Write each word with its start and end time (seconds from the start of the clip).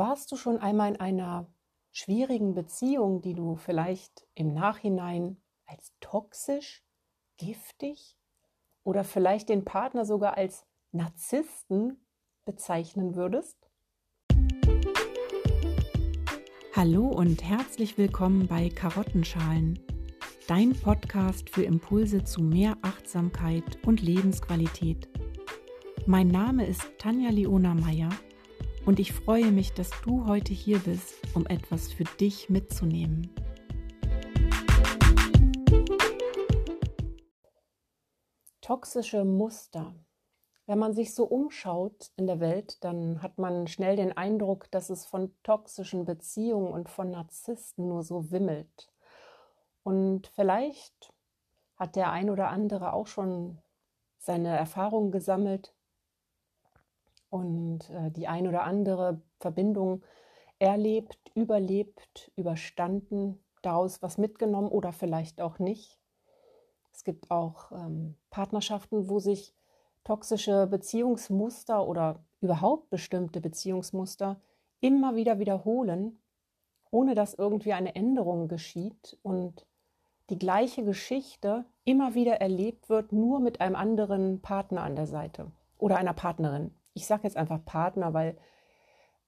Warst 0.00 0.32
du 0.32 0.36
schon 0.36 0.56
einmal 0.56 0.92
in 0.92 0.96
einer 0.98 1.46
schwierigen 1.92 2.54
Beziehung, 2.54 3.20
die 3.20 3.34
du 3.34 3.56
vielleicht 3.56 4.26
im 4.34 4.54
Nachhinein 4.54 5.36
als 5.66 5.92
toxisch, 6.00 6.82
giftig 7.36 8.16
oder 8.82 9.04
vielleicht 9.04 9.50
den 9.50 9.66
Partner 9.66 10.06
sogar 10.06 10.38
als 10.38 10.64
Narzissten 10.92 12.02
bezeichnen 12.46 13.14
würdest? 13.14 13.58
Hallo 16.74 17.06
und 17.08 17.44
herzlich 17.44 17.98
willkommen 17.98 18.48
bei 18.48 18.70
Karottenschalen, 18.70 19.80
dein 20.48 20.72
Podcast 20.80 21.50
für 21.50 21.64
Impulse 21.64 22.24
zu 22.24 22.40
mehr 22.40 22.78
Achtsamkeit 22.80 23.84
und 23.84 24.00
Lebensqualität. 24.00 25.10
Mein 26.06 26.28
Name 26.28 26.66
ist 26.66 26.90
Tanja 26.96 27.28
Leona 27.28 27.74
Meyer 27.74 28.08
und 28.86 28.98
ich 28.98 29.12
freue 29.12 29.52
mich, 29.52 29.72
dass 29.72 29.90
du 30.04 30.26
heute 30.26 30.52
hier 30.52 30.78
bist, 30.78 31.14
um 31.34 31.46
etwas 31.46 31.92
für 31.92 32.04
dich 32.04 32.48
mitzunehmen. 32.48 33.34
Toxische 38.60 39.24
Muster. 39.24 39.94
Wenn 40.66 40.78
man 40.78 40.94
sich 40.94 41.14
so 41.14 41.24
umschaut 41.24 42.12
in 42.16 42.28
der 42.28 42.38
Welt, 42.38 42.82
dann 42.84 43.22
hat 43.22 43.38
man 43.38 43.66
schnell 43.66 43.96
den 43.96 44.16
Eindruck, 44.16 44.70
dass 44.70 44.88
es 44.88 45.04
von 45.04 45.34
toxischen 45.42 46.04
Beziehungen 46.04 46.72
und 46.72 46.88
von 46.88 47.10
Narzissten 47.10 47.88
nur 47.88 48.04
so 48.04 48.30
wimmelt. 48.30 48.92
Und 49.82 50.28
vielleicht 50.28 51.12
hat 51.74 51.96
der 51.96 52.12
ein 52.12 52.30
oder 52.30 52.50
andere 52.50 52.92
auch 52.92 53.08
schon 53.08 53.58
seine 54.18 54.56
Erfahrungen 54.56 55.10
gesammelt 55.10 55.74
und 57.30 57.88
äh, 57.90 58.10
die 58.10 58.28
ein 58.28 58.46
oder 58.46 58.64
andere 58.64 59.20
Verbindung 59.38 60.02
erlebt, 60.58 61.30
überlebt, 61.34 62.30
überstanden, 62.36 63.42
daraus 63.62 64.02
was 64.02 64.18
mitgenommen 64.18 64.68
oder 64.68 64.92
vielleicht 64.92 65.40
auch 65.40 65.58
nicht. 65.58 65.98
Es 66.92 67.04
gibt 67.04 67.30
auch 67.30 67.72
ähm, 67.72 68.16
Partnerschaften, 68.30 69.08
wo 69.08 69.20
sich 69.20 69.54
toxische 70.04 70.66
Beziehungsmuster 70.66 71.86
oder 71.86 72.24
überhaupt 72.40 72.90
bestimmte 72.90 73.40
Beziehungsmuster 73.40 74.40
immer 74.80 75.14
wieder 75.14 75.38
wiederholen, 75.38 76.18
ohne 76.90 77.14
dass 77.14 77.34
irgendwie 77.34 77.72
eine 77.72 77.94
Änderung 77.94 78.48
geschieht 78.48 79.18
und 79.22 79.66
die 80.30 80.38
gleiche 80.38 80.84
Geschichte 80.84 81.64
immer 81.84 82.14
wieder 82.14 82.40
erlebt 82.40 82.88
wird, 82.88 83.12
nur 83.12 83.40
mit 83.40 83.60
einem 83.60 83.76
anderen 83.76 84.40
Partner 84.40 84.82
an 84.82 84.96
der 84.96 85.06
Seite 85.06 85.50
oder 85.78 85.96
einer 85.96 86.12
Partnerin 86.14 86.72
ich 86.94 87.06
sage 87.06 87.24
jetzt 87.24 87.36
einfach 87.36 87.64
Partner, 87.64 88.14
weil 88.14 88.36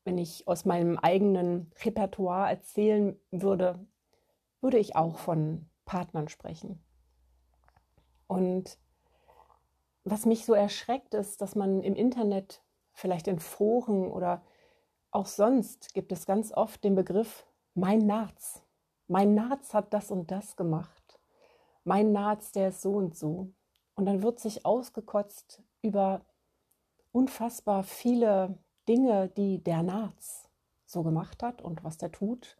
wenn 0.04 0.18
ich 0.18 0.48
aus 0.48 0.64
meinem 0.64 0.98
eigenen 0.98 1.70
Repertoire 1.84 2.50
erzählen 2.50 3.18
würde, 3.30 3.78
würde 4.60 4.78
ich 4.78 4.96
auch 4.96 5.18
von 5.18 5.66
Partnern 5.84 6.28
sprechen. 6.28 6.82
Und 8.26 8.78
was 10.04 10.26
mich 10.26 10.44
so 10.44 10.54
erschreckt 10.54 11.14
ist, 11.14 11.40
dass 11.40 11.54
man 11.54 11.82
im 11.82 11.94
Internet, 11.94 12.62
vielleicht 12.92 13.28
in 13.28 13.38
Foren 13.38 14.10
oder 14.10 14.42
auch 15.10 15.26
sonst, 15.26 15.94
gibt 15.94 16.10
es 16.12 16.26
ganz 16.26 16.52
oft 16.52 16.82
den 16.82 16.94
Begriff 16.94 17.46
mein 17.74 17.98
Narz. 17.98 18.62
Mein 19.06 19.34
Narz 19.34 19.74
hat 19.74 19.92
das 19.92 20.10
und 20.10 20.30
das 20.30 20.56
gemacht. 20.56 21.20
Mein 21.84 22.12
Narz, 22.12 22.52
der 22.52 22.68
ist 22.68 22.82
so 22.82 22.92
und 22.94 23.16
so. 23.16 23.52
Und 23.94 24.06
dann 24.06 24.22
wird 24.22 24.40
sich 24.40 24.64
ausgekotzt 24.64 25.62
über 25.82 26.24
unfassbar 27.12 27.84
viele 27.84 28.58
Dinge, 28.88 29.28
die 29.28 29.62
der 29.62 29.82
Narz 29.82 30.48
so 30.86 31.02
gemacht 31.02 31.42
hat 31.42 31.62
und 31.62 31.84
was 31.84 31.98
der 31.98 32.10
tut. 32.10 32.56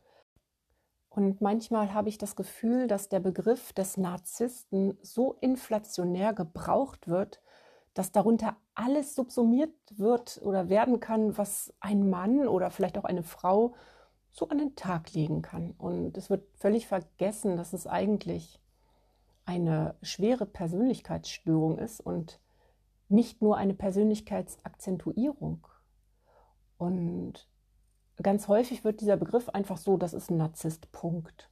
Und 1.11 1.41
manchmal 1.43 1.93
habe 1.93 2.09
ich 2.09 2.17
das 2.17 2.37
Gefühl, 2.37 2.87
dass 2.87 3.09
der 3.09 3.21
Begriff 3.21 3.73
des 3.73 3.97
Narzissten 3.97 4.97
so 5.03 5.37
inflationär 5.41 6.33
gebraucht 6.33 7.07
wird, 7.07 7.43
dass 7.93 8.13
darunter 8.13 8.57
alles 8.75 9.15
subsumiert 9.15 9.75
wird 9.91 10.41
oder 10.43 10.71
werden 10.71 11.01
kann, 11.01 11.37
was 11.37 11.75
ein 11.81 12.09
Mann 12.09 12.49
oder 12.49 12.71
vielleicht 12.71 12.97
auch 12.97 13.05
eine 13.05 13.23
Frau 13.23 13.75
so 14.31 14.49
an 14.49 14.57
den 14.57 14.75
Tag 14.75 15.13
legen 15.13 15.43
kann. 15.43 15.73
Und 15.73 16.17
es 16.17 16.31
wird 16.31 16.47
völlig 16.57 16.87
vergessen, 16.87 17.59
dass 17.59 17.75
es 17.75 17.87
eigentlich 17.87 18.59
eine 19.45 19.95
schwere 20.01 20.47
Persönlichkeitsstörung 20.47 21.77
ist 21.77 22.01
und 22.01 22.41
nicht 23.13 23.43
nur 23.43 23.57
eine 23.57 23.75
Persönlichkeitsakzentuierung. 23.75 25.67
Und 26.79 27.49
ganz 28.21 28.49
häufig 28.49 28.85
wird 28.85 29.01
dieser 29.01 29.17
Begriff 29.17 29.49
einfach 29.49 29.77
so, 29.77 29.97
das 29.97 30.15
ist 30.15 30.31
ein 30.31 30.39
Narzisst, 30.39 30.91
Punkt. 30.93 31.49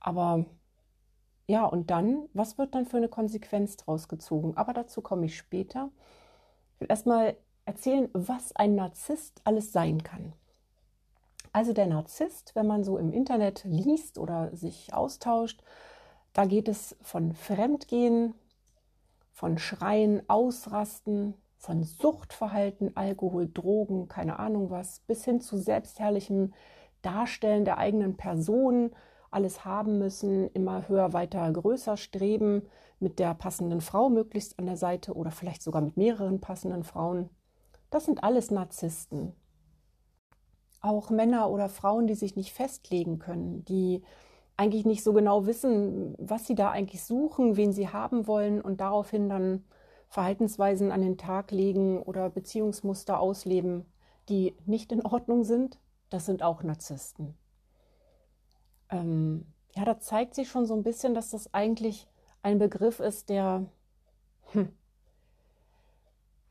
Aber 0.00 0.44
ja, 1.46 1.64
und 1.64 1.90
dann, 1.90 2.28
was 2.34 2.58
wird 2.58 2.74
dann 2.74 2.86
für 2.86 2.96
eine 2.98 3.08
Konsequenz 3.08 3.76
draus 3.76 4.08
gezogen? 4.08 4.56
Aber 4.56 4.72
dazu 4.72 5.00
komme 5.00 5.26
ich 5.26 5.36
später. 5.36 5.90
Ich 6.74 6.80
will 6.80 6.88
erstmal 6.88 7.36
erzählen, 7.64 8.08
was 8.12 8.54
ein 8.54 8.74
Narzisst 8.74 9.40
alles 9.44 9.72
sein 9.72 10.02
kann. 10.02 10.32
Also 11.52 11.72
der 11.72 11.86
Narzisst, 11.86 12.54
wenn 12.54 12.66
man 12.66 12.84
so 12.84 12.96
im 12.96 13.12
Internet 13.12 13.64
liest 13.64 14.18
oder 14.18 14.54
sich 14.56 14.94
austauscht, 14.94 15.62
da 16.32 16.46
geht 16.46 16.68
es 16.68 16.96
von 17.02 17.34
Fremdgehen 17.34 18.34
von 19.32 19.58
Schreien, 19.58 20.22
Ausrasten, 20.28 21.34
von 21.56 21.82
Suchtverhalten, 21.84 22.96
Alkohol, 22.96 23.48
Drogen, 23.52 24.08
keine 24.08 24.38
Ahnung 24.38 24.70
was, 24.70 25.00
bis 25.00 25.24
hin 25.24 25.40
zu 25.40 25.56
selbstherrlichem 25.56 26.52
Darstellen 27.02 27.64
der 27.64 27.78
eigenen 27.78 28.16
Person, 28.16 28.90
alles 29.30 29.64
haben 29.64 29.98
müssen, 29.98 30.48
immer 30.48 30.88
höher, 30.88 31.12
weiter, 31.12 31.50
größer 31.50 31.96
streben, 31.96 32.62
mit 33.00 33.18
der 33.18 33.34
passenden 33.34 33.80
Frau 33.80 34.10
möglichst 34.10 34.58
an 34.58 34.66
der 34.66 34.76
Seite 34.76 35.14
oder 35.14 35.30
vielleicht 35.30 35.62
sogar 35.62 35.82
mit 35.82 35.96
mehreren 35.96 36.40
passenden 36.40 36.84
Frauen. 36.84 37.30
Das 37.90 38.04
sind 38.04 38.22
alles 38.22 38.50
Narzissten. 38.50 39.34
Auch 40.80 41.10
Männer 41.10 41.50
oder 41.50 41.68
Frauen, 41.68 42.06
die 42.06 42.14
sich 42.14 42.36
nicht 42.36 42.52
festlegen 42.52 43.18
können, 43.18 43.64
die 43.64 44.02
eigentlich 44.56 44.84
nicht 44.84 45.02
so 45.02 45.12
genau 45.12 45.46
wissen, 45.46 46.14
was 46.18 46.46
sie 46.46 46.54
da 46.54 46.70
eigentlich 46.70 47.02
suchen, 47.04 47.56
wen 47.56 47.72
sie 47.72 47.88
haben 47.88 48.26
wollen 48.26 48.60
und 48.60 48.80
daraufhin 48.80 49.28
dann 49.28 49.64
Verhaltensweisen 50.08 50.92
an 50.92 51.00
den 51.00 51.16
Tag 51.16 51.50
legen 51.50 52.02
oder 52.02 52.28
Beziehungsmuster 52.28 53.18
ausleben, 53.18 53.86
die 54.28 54.54
nicht 54.66 54.92
in 54.92 55.04
Ordnung 55.04 55.44
sind, 55.44 55.78
das 56.10 56.26
sind 56.26 56.42
auch 56.42 56.62
Narzissten. 56.62 57.34
Ähm, 58.90 59.46
ja, 59.74 59.84
da 59.84 59.98
zeigt 59.98 60.34
sich 60.34 60.50
schon 60.50 60.66
so 60.66 60.74
ein 60.74 60.82
bisschen, 60.82 61.14
dass 61.14 61.30
das 61.30 61.52
eigentlich 61.54 62.06
ein 62.42 62.58
Begriff 62.58 63.00
ist, 63.00 63.30
der 63.30 63.64
hm, 64.52 64.68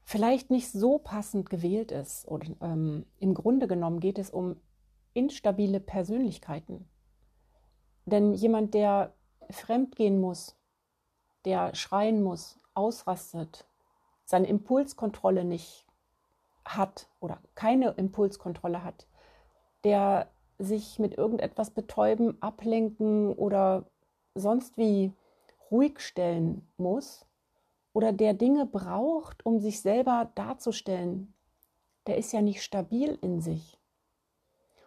vielleicht 0.03 0.49
nicht 0.49 0.71
so 0.71 0.97
passend 0.97 1.49
gewählt 1.49 1.91
ist. 1.91 2.25
Und 2.27 2.55
ähm, 2.61 3.05
im 3.19 3.33
Grunde 3.33 3.67
genommen 3.67 3.99
geht 3.99 4.17
es 4.17 4.31
um 4.31 4.55
instabile 5.13 5.79
Persönlichkeiten. 5.79 6.87
Denn 8.11 8.33
jemand, 8.33 8.73
der 8.73 9.13
fremdgehen 9.49 10.19
muss, 10.19 10.55
der 11.45 11.73
schreien 11.75 12.21
muss, 12.21 12.59
ausrastet, 12.73 13.65
seine 14.25 14.47
Impulskontrolle 14.47 15.43
nicht 15.43 15.85
hat 16.65 17.07
oder 17.19 17.39
keine 17.55 17.91
Impulskontrolle 17.91 18.83
hat, 18.83 19.07
der 19.83 20.29
sich 20.59 20.99
mit 20.99 21.17
irgendetwas 21.17 21.71
betäuben, 21.71 22.41
ablenken 22.41 23.33
oder 23.33 23.85
sonst 24.35 24.77
wie 24.77 25.13
ruhig 25.71 25.99
stellen 25.99 26.67
muss 26.77 27.25
oder 27.93 28.13
der 28.13 28.33
Dinge 28.33 28.65
braucht, 28.65 29.45
um 29.45 29.59
sich 29.59 29.81
selber 29.81 30.29
darzustellen, 30.35 31.33
der 32.07 32.17
ist 32.17 32.31
ja 32.31 32.41
nicht 32.41 32.61
stabil 32.61 33.17
in 33.21 33.41
sich. 33.41 33.80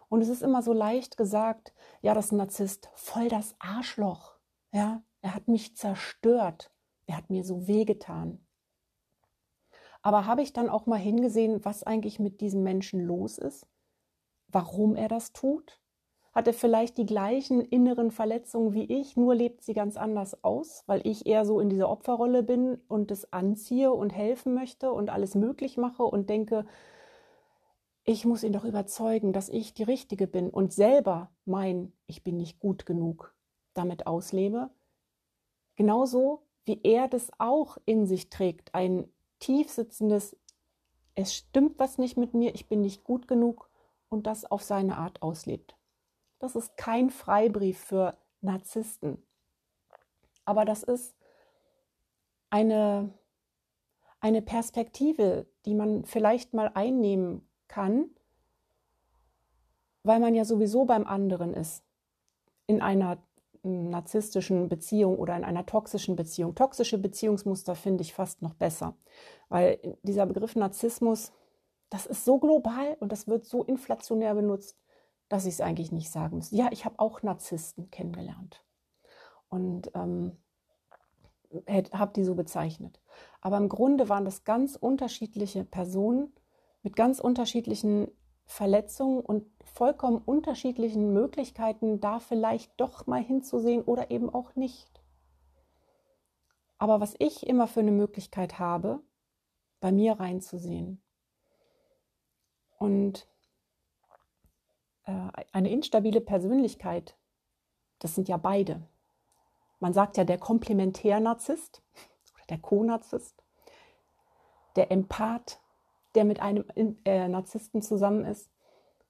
Und 0.09 0.21
es 0.21 0.29
ist 0.29 0.43
immer 0.43 0.61
so 0.61 0.73
leicht 0.73 1.17
gesagt, 1.17 1.73
ja, 2.01 2.13
das 2.13 2.31
Narzisst, 2.31 2.89
voll 2.95 3.29
das 3.29 3.55
Arschloch. 3.59 4.37
Ja, 4.71 5.03
er 5.21 5.35
hat 5.35 5.47
mich 5.47 5.75
zerstört. 5.75 6.71
Er 7.07 7.17
hat 7.17 7.29
mir 7.29 7.43
so 7.43 7.67
wehgetan. 7.67 8.45
Aber 10.01 10.27
habe 10.27 10.43
ich 10.43 10.53
dann 10.53 10.69
auch 10.69 10.85
mal 10.85 10.99
hingesehen, 10.99 11.65
was 11.65 11.83
eigentlich 11.83 12.19
mit 12.19 12.39
diesem 12.41 12.61
Menschen 12.61 12.99
los 12.99 13.37
ist? 13.37 13.67
Warum 14.47 14.95
er 14.95 15.07
das 15.07 15.33
tut? 15.33 15.79
Hat 16.31 16.47
er 16.47 16.53
vielleicht 16.53 16.97
die 16.97 17.05
gleichen 17.05 17.61
inneren 17.61 18.11
Verletzungen 18.11 18.73
wie 18.73 18.83
ich, 18.83 19.15
nur 19.15 19.33
lebt 19.33 19.63
sie 19.63 19.73
ganz 19.73 19.97
anders 19.97 20.43
aus, 20.43 20.83
weil 20.85 21.01
ich 21.07 21.25
eher 21.25 21.45
so 21.45 21.59
in 21.59 21.69
dieser 21.69 21.89
Opferrolle 21.89 22.43
bin 22.43 22.81
und 22.87 23.09
es 23.09 23.31
anziehe 23.31 23.93
und 23.93 24.11
helfen 24.11 24.53
möchte 24.53 24.91
und 24.91 25.09
alles 25.09 25.33
möglich 25.33 25.77
mache 25.77 26.03
und 26.03 26.29
denke, 26.29 26.65
ich 28.05 28.23
muss 28.23 28.43
ihn 28.43 28.53
doch 28.53 28.63
überzeugen, 28.63 29.33
dass 29.33 29.49
ich 29.49 29.73
die 29.73 29.83
Richtige 29.83 30.27
bin 30.27 30.51
und 30.51 30.71
selber 30.71 31.31
mein, 31.43 31.91
ich 32.05 32.23
bin 32.23 32.37
nicht 32.37 32.59
gut 32.59 32.85
genug, 32.85 33.35
damit 33.73 34.05
auslebe. 34.05 34.69
Genauso 35.75 36.43
wie 36.65 36.79
er 36.83 37.07
das 37.07 37.31
auch 37.39 37.77
in 37.85 38.05
sich 38.05 38.29
trägt, 38.29 38.73
ein 38.75 39.11
tiefsitzendes, 39.39 40.37
es 41.15 41.33
stimmt 41.33 41.79
was 41.79 41.97
nicht 41.97 42.15
mit 42.15 42.33
mir, 42.35 42.53
ich 42.53 42.67
bin 42.67 42.81
nicht 42.81 43.03
gut 43.03 43.27
genug 43.27 43.69
und 44.09 44.27
das 44.27 44.45
auf 44.45 44.61
seine 44.61 44.97
Art 44.97 45.21
auslebt. 45.23 45.75
Das 46.39 46.55
ist 46.55 46.77
kein 46.77 47.09
Freibrief 47.09 47.79
für 47.79 48.17
Narzissten. 48.41 49.17
Aber 50.45 50.63
das 50.63 50.83
ist 50.83 51.15
eine, 52.51 53.11
eine 54.19 54.43
Perspektive, 54.43 55.47
die 55.65 55.73
man 55.73 56.05
vielleicht 56.05 56.53
mal 56.53 56.71
einnehmen 56.75 57.44
kann, 57.67 58.09
weil 60.03 60.19
man 60.19 60.35
ja 60.35 60.45
sowieso 60.45 60.85
beim 60.85 61.05
anderen 61.07 61.53
ist. 61.53 61.83
In 62.67 62.81
einer 62.81 63.17
narzisstischen 63.65 64.69
Beziehung 64.69 65.17
oder 65.17 65.35
in 65.35 65.43
einer 65.43 65.65
toxischen 65.65 66.15
Beziehung. 66.15 66.55
Toxische 66.55 66.97
Beziehungsmuster 66.97 67.75
finde 67.75 68.03
ich 68.03 68.13
fast 68.13 68.41
noch 68.41 68.53
besser, 68.53 68.95
weil 69.49 69.97
dieser 70.03 70.25
Begriff 70.25 70.55
Narzissmus, 70.55 71.31
das 71.89 72.05
ist 72.05 72.25
so 72.25 72.37
global 72.37 72.95
und 72.99 73.11
das 73.11 73.27
wird 73.27 73.45
so 73.45 73.63
inflationär 73.63 74.35
benutzt, 74.35 74.77
dass 75.29 75.45
ich 75.45 75.55
es 75.55 75.61
eigentlich 75.61 75.91
nicht 75.91 76.11
sagen 76.11 76.37
muss. 76.37 76.51
Ja, 76.51 76.69
ich 76.71 76.85
habe 76.85 76.99
auch 76.99 77.23
Narzissten 77.23 77.89
kennengelernt 77.89 78.63
und 79.49 79.89
ähm, 79.95 80.37
habe 81.93 82.13
die 82.13 82.23
so 82.23 82.35
bezeichnet. 82.35 82.99
Aber 83.41 83.57
im 83.57 83.69
Grunde 83.69 84.09
waren 84.09 84.25
das 84.25 84.43
ganz 84.43 84.75
unterschiedliche 84.75 85.63
Personen 85.63 86.33
mit 86.85 86.95
ganz 86.95 87.19
unterschiedlichen 87.19 88.11
Verletzungen 88.45 89.19
und 89.19 89.47
vollkommen 89.63 90.19
unterschiedlichen 90.19 91.13
Möglichkeiten, 91.13 91.99
da 91.99 92.19
vielleicht 92.19 92.79
doch 92.79 93.07
mal 93.07 93.23
hinzusehen 93.23 93.81
oder 93.81 94.11
eben 94.11 94.29
auch 94.29 94.55
nicht. 94.55 95.01
Aber 96.77 96.99
was 96.99 97.15
ich 97.17 97.47
immer 97.47 97.65
für 97.67 97.79
eine 97.79 97.91
Möglichkeit 97.91 98.59
habe, 98.59 98.99
bei 99.79 99.91
mir 99.91 100.19
reinzusehen. 100.19 101.01
Und 102.77 103.27
äh, 105.05 105.29
eine 105.51 105.71
instabile 105.71 106.21
Persönlichkeit, 106.21 107.17
das 107.97 108.13
sind 108.13 108.29
ja 108.29 108.37
beide. 108.37 108.87
Man 109.79 109.93
sagt 109.93 110.17
ja 110.17 110.23
der 110.23 110.37
Komplementärnarzisst 110.37 111.81
oder 112.35 112.45
der 112.49 112.59
Co-Narzisst, 112.59 113.43
der 114.75 114.91
Empath, 114.91 115.59
der 116.15 116.25
mit 116.25 116.39
einem 116.39 116.65
äh, 117.05 117.27
Narzissten 117.27 117.81
zusammen 117.81 118.25
ist, 118.25 118.49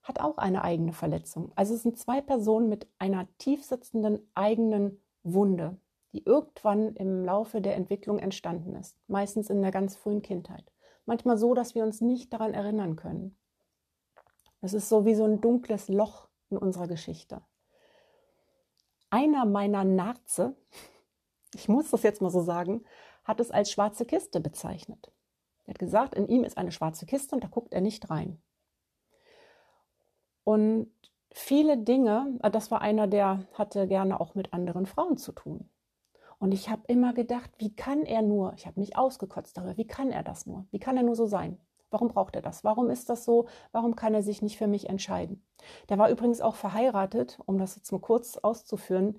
hat 0.02 0.20
auch 0.20 0.38
eine 0.38 0.62
eigene 0.62 0.92
Verletzung. 0.92 1.52
Also 1.56 1.74
es 1.74 1.82
sind 1.82 1.98
zwei 1.98 2.20
Personen 2.20 2.68
mit 2.68 2.86
einer 2.98 3.26
tiefsitzenden 3.38 4.20
eigenen 4.34 5.00
Wunde, 5.24 5.76
die 6.12 6.24
irgendwann 6.24 6.94
im 6.94 7.24
Laufe 7.24 7.60
der 7.60 7.74
Entwicklung 7.74 8.18
entstanden 8.18 8.76
ist, 8.76 8.96
meistens 9.08 9.50
in 9.50 9.62
der 9.62 9.72
ganz 9.72 9.96
frühen 9.96 10.22
Kindheit. 10.22 10.64
Manchmal 11.06 11.38
so, 11.38 11.54
dass 11.54 11.74
wir 11.74 11.84
uns 11.84 12.00
nicht 12.00 12.32
daran 12.32 12.54
erinnern 12.54 12.96
können. 12.96 13.36
Es 14.60 14.72
ist 14.74 14.88
so 14.88 15.04
wie 15.04 15.14
so 15.14 15.24
ein 15.24 15.40
dunkles 15.40 15.88
Loch 15.88 16.28
in 16.50 16.56
unserer 16.56 16.88
Geschichte. 16.88 17.42
Einer 19.10 19.44
meiner 19.44 19.84
Narze, 19.84 20.56
ich 21.54 21.68
muss 21.68 21.90
das 21.90 22.02
jetzt 22.02 22.22
mal 22.22 22.30
so 22.30 22.40
sagen, 22.40 22.84
hat 23.24 23.40
es 23.40 23.50
als 23.50 23.70
schwarze 23.70 24.04
Kiste 24.04 24.40
bezeichnet. 24.40 25.12
Er 25.66 25.70
hat 25.70 25.78
gesagt, 25.78 26.14
in 26.14 26.28
ihm 26.28 26.44
ist 26.44 26.58
eine 26.58 26.72
schwarze 26.72 27.06
Kiste 27.06 27.34
und 27.34 27.44
da 27.44 27.48
guckt 27.48 27.74
er 27.74 27.80
nicht 27.80 28.08
rein. 28.10 28.40
Und 30.44 30.92
viele 31.32 31.76
Dinge, 31.76 32.38
äh, 32.42 32.50
das 32.50 32.70
war 32.70 32.80
einer, 32.80 33.06
der 33.06 33.46
hatte 33.54 33.86
gerne 33.88 34.20
auch 34.20 34.34
mit 34.34 34.52
anderen 34.52 34.86
Frauen 34.86 35.16
zu 35.16 35.32
tun. 35.32 35.68
Und 36.38 36.52
ich 36.52 36.68
habe 36.68 36.82
immer 36.86 37.14
gedacht, 37.14 37.50
wie 37.58 37.74
kann 37.74 38.02
er 38.02 38.22
nur, 38.22 38.52
ich 38.54 38.66
habe 38.66 38.78
mich 38.78 38.96
ausgekotzt 38.96 39.56
darüber, 39.56 39.76
wie 39.76 39.86
kann 39.86 40.10
er 40.10 40.22
das 40.22 40.46
nur? 40.46 40.66
Wie 40.70 40.78
kann 40.78 40.96
er 40.96 41.02
nur 41.02 41.16
so 41.16 41.26
sein? 41.26 41.58
Warum 41.90 42.08
braucht 42.08 42.36
er 42.36 42.42
das? 42.42 42.62
Warum 42.62 42.90
ist 42.90 43.08
das 43.08 43.24
so? 43.24 43.46
Warum 43.72 43.96
kann 43.96 44.12
er 44.12 44.22
sich 44.22 44.42
nicht 44.42 44.58
für 44.58 44.66
mich 44.66 44.88
entscheiden? 44.88 45.42
Der 45.88 45.98
war 45.98 46.10
übrigens 46.10 46.40
auch 46.40 46.54
verheiratet, 46.54 47.38
um 47.46 47.58
das 47.58 47.76
jetzt 47.76 47.90
mal 47.90 48.00
kurz 48.00 48.36
auszuführen. 48.36 49.18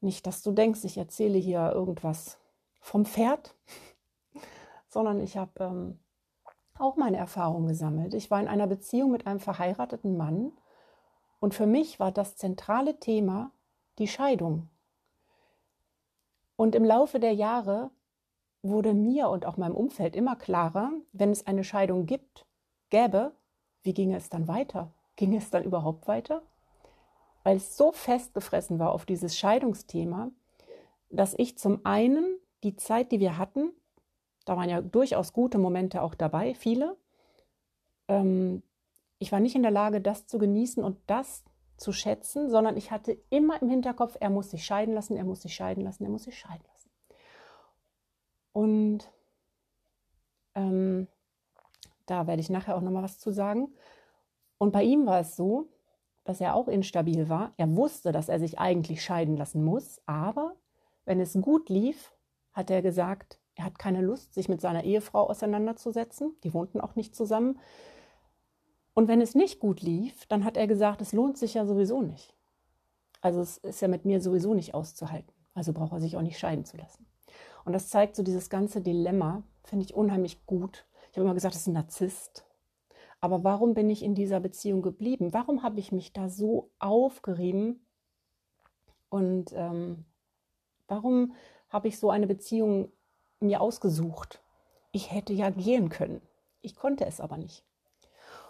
Nicht, 0.00 0.26
dass 0.26 0.42
du 0.42 0.52
denkst, 0.52 0.84
ich 0.84 0.98
erzähle 0.98 1.38
hier 1.38 1.72
irgendwas 1.72 2.38
vom 2.80 3.04
Pferd, 3.04 3.56
sondern 4.92 5.20
ich 5.20 5.36
habe 5.36 5.52
ähm, 5.64 5.98
auch 6.78 6.96
meine 6.96 7.16
Erfahrungen 7.16 7.66
gesammelt. 7.66 8.12
Ich 8.12 8.30
war 8.30 8.40
in 8.40 8.48
einer 8.48 8.66
Beziehung 8.66 9.10
mit 9.10 9.26
einem 9.26 9.40
verheirateten 9.40 10.16
Mann 10.16 10.52
und 11.40 11.54
für 11.54 11.66
mich 11.66 11.98
war 11.98 12.12
das 12.12 12.36
zentrale 12.36 12.98
Thema 13.00 13.52
die 13.98 14.06
Scheidung. 14.06 14.68
Und 16.56 16.74
im 16.74 16.84
Laufe 16.84 17.18
der 17.20 17.32
Jahre 17.32 17.90
wurde 18.62 18.92
mir 18.92 19.28
und 19.30 19.46
auch 19.46 19.56
meinem 19.56 19.74
Umfeld 19.74 20.14
immer 20.14 20.36
klarer, 20.36 20.92
wenn 21.12 21.30
es 21.30 21.46
eine 21.46 21.64
Scheidung 21.64 22.06
gibt, 22.06 22.46
gäbe, 22.90 23.32
wie 23.82 23.94
ginge 23.94 24.16
es 24.16 24.28
dann 24.28 24.46
weiter? 24.46 24.92
Ging 25.16 25.34
es 25.34 25.50
dann 25.50 25.64
überhaupt 25.64 26.06
weiter? 26.06 26.42
Weil 27.42 27.56
es 27.56 27.76
so 27.76 27.92
festgefressen 27.92 28.78
war 28.78 28.92
auf 28.92 29.06
dieses 29.06 29.36
Scheidungsthema, 29.36 30.30
dass 31.10 31.34
ich 31.36 31.58
zum 31.58 31.84
einen 31.84 32.38
die 32.62 32.76
Zeit, 32.76 33.10
die 33.10 33.18
wir 33.20 33.38
hatten, 33.38 33.72
da 34.44 34.56
waren 34.56 34.68
ja 34.68 34.80
durchaus 34.80 35.32
gute 35.32 35.58
Momente 35.58 36.02
auch 36.02 36.14
dabei, 36.14 36.54
viele, 36.54 36.96
ähm, 38.08 38.62
ich 39.18 39.30
war 39.30 39.40
nicht 39.40 39.54
in 39.54 39.62
der 39.62 39.70
Lage, 39.70 40.00
das 40.00 40.26
zu 40.26 40.38
genießen 40.38 40.82
und 40.82 40.98
das 41.06 41.44
zu 41.76 41.92
schätzen, 41.92 42.50
sondern 42.50 42.76
ich 42.76 42.90
hatte 42.90 43.16
immer 43.30 43.60
im 43.62 43.68
Hinterkopf, 43.68 44.16
er 44.20 44.30
muss 44.30 44.50
sich 44.50 44.64
scheiden 44.64 44.94
lassen, 44.94 45.16
er 45.16 45.24
muss 45.24 45.42
sich 45.42 45.54
scheiden 45.54 45.84
lassen, 45.84 46.04
er 46.04 46.10
muss 46.10 46.24
sich 46.24 46.38
scheiden 46.38 46.64
lassen. 46.72 46.90
Und 48.52 49.10
ähm, 50.54 51.08
da 52.06 52.26
werde 52.26 52.40
ich 52.40 52.50
nachher 52.50 52.76
auch 52.76 52.80
nochmal 52.80 53.02
was 53.02 53.18
zu 53.18 53.30
sagen. 53.30 53.72
Und 54.58 54.72
bei 54.72 54.82
ihm 54.82 55.06
war 55.06 55.20
es 55.20 55.36
so, 55.36 55.68
dass 56.24 56.40
er 56.40 56.54
auch 56.54 56.68
instabil 56.68 57.28
war. 57.28 57.52
Er 57.56 57.74
wusste, 57.76 58.12
dass 58.12 58.28
er 58.28 58.38
sich 58.38 58.58
eigentlich 58.58 59.02
scheiden 59.02 59.36
lassen 59.36 59.64
muss, 59.64 60.00
aber 60.06 60.54
wenn 61.04 61.20
es 61.20 61.32
gut 61.40 61.68
lief, 61.68 62.12
hat 62.52 62.70
er 62.70 62.82
gesagt, 62.82 63.40
er 63.54 63.64
hat 63.64 63.78
keine 63.78 64.00
Lust, 64.00 64.34
sich 64.34 64.48
mit 64.48 64.60
seiner 64.60 64.84
Ehefrau 64.84 65.28
auseinanderzusetzen. 65.28 66.34
Die 66.42 66.54
wohnten 66.54 66.80
auch 66.80 66.96
nicht 66.96 67.14
zusammen. 67.14 67.58
Und 68.94 69.08
wenn 69.08 69.20
es 69.20 69.34
nicht 69.34 69.60
gut 69.60 69.80
lief, 69.80 70.26
dann 70.26 70.44
hat 70.44 70.56
er 70.56 70.66
gesagt, 70.66 71.00
es 71.00 71.12
lohnt 71.12 71.38
sich 71.38 71.54
ja 71.54 71.66
sowieso 71.66 72.02
nicht. 72.02 72.34
Also 73.20 73.40
es 73.40 73.58
ist 73.58 73.80
ja 73.80 73.88
mit 73.88 74.04
mir 74.04 74.20
sowieso 74.20 74.54
nicht 74.54 74.74
auszuhalten. 74.74 75.32
Also 75.54 75.72
braucht 75.72 75.92
er 75.92 76.00
sich 76.00 76.16
auch 76.16 76.22
nicht 76.22 76.38
scheiden 76.38 76.64
zu 76.64 76.76
lassen. 76.76 77.06
Und 77.64 77.72
das 77.72 77.88
zeigt 77.88 78.16
so 78.16 78.22
dieses 78.22 78.50
ganze 78.50 78.80
Dilemma, 78.80 79.42
finde 79.64 79.84
ich 79.84 79.94
unheimlich 79.94 80.44
gut. 80.46 80.86
Ich 81.10 81.18
habe 81.18 81.24
immer 81.24 81.34
gesagt, 81.34 81.54
das 81.54 81.62
ist 81.62 81.68
ein 81.68 81.74
Narzisst. 81.74 82.44
Aber 83.20 83.44
warum 83.44 83.74
bin 83.74 83.88
ich 83.88 84.02
in 84.02 84.14
dieser 84.14 84.40
Beziehung 84.40 84.82
geblieben? 84.82 85.32
Warum 85.32 85.62
habe 85.62 85.78
ich 85.78 85.92
mich 85.92 86.12
da 86.12 86.28
so 86.28 86.70
aufgerieben? 86.80 87.86
Und 89.08 89.52
ähm, 89.54 90.04
warum 90.88 91.34
habe 91.68 91.88
ich 91.88 91.98
so 91.98 92.10
eine 92.10 92.26
Beziehung 92.26 92.90
mir 93.42 93.60
ausgesucht? 93.60 94.40
Ich 94.92 95.12
hätte 95.12 95.32
ja 95.32 95.50
gehen 95.50 95.88
können. 95.88 96.20
Ich 96.60 96.76
konnte 96.76 97.06
es 97.06 97.20
aber 97.20 97.36
nicht. 97.36 97.64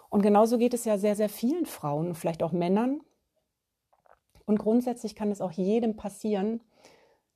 Und 0.09 0.21
genauso 0.21 0.57
geht 0.57 0.73
es 0.73 0.85
ja 0.85 0.97
sehr, 0.97 1.15
sehr 1.15 1.29
vielen 1.29 1.65
Frauen, 1.65 2.13
vielleicht 2.13 2.43
auch 2.43 2.51
Männern. 2.51 3.01
Und 4.45 4.59
grundsätzlich 4.59 5.15
kann 5.15 5.31
es 5.31 5.41
auch 5.41 5.51
jedem 5.51 5.95
passieren, 5.95 6.61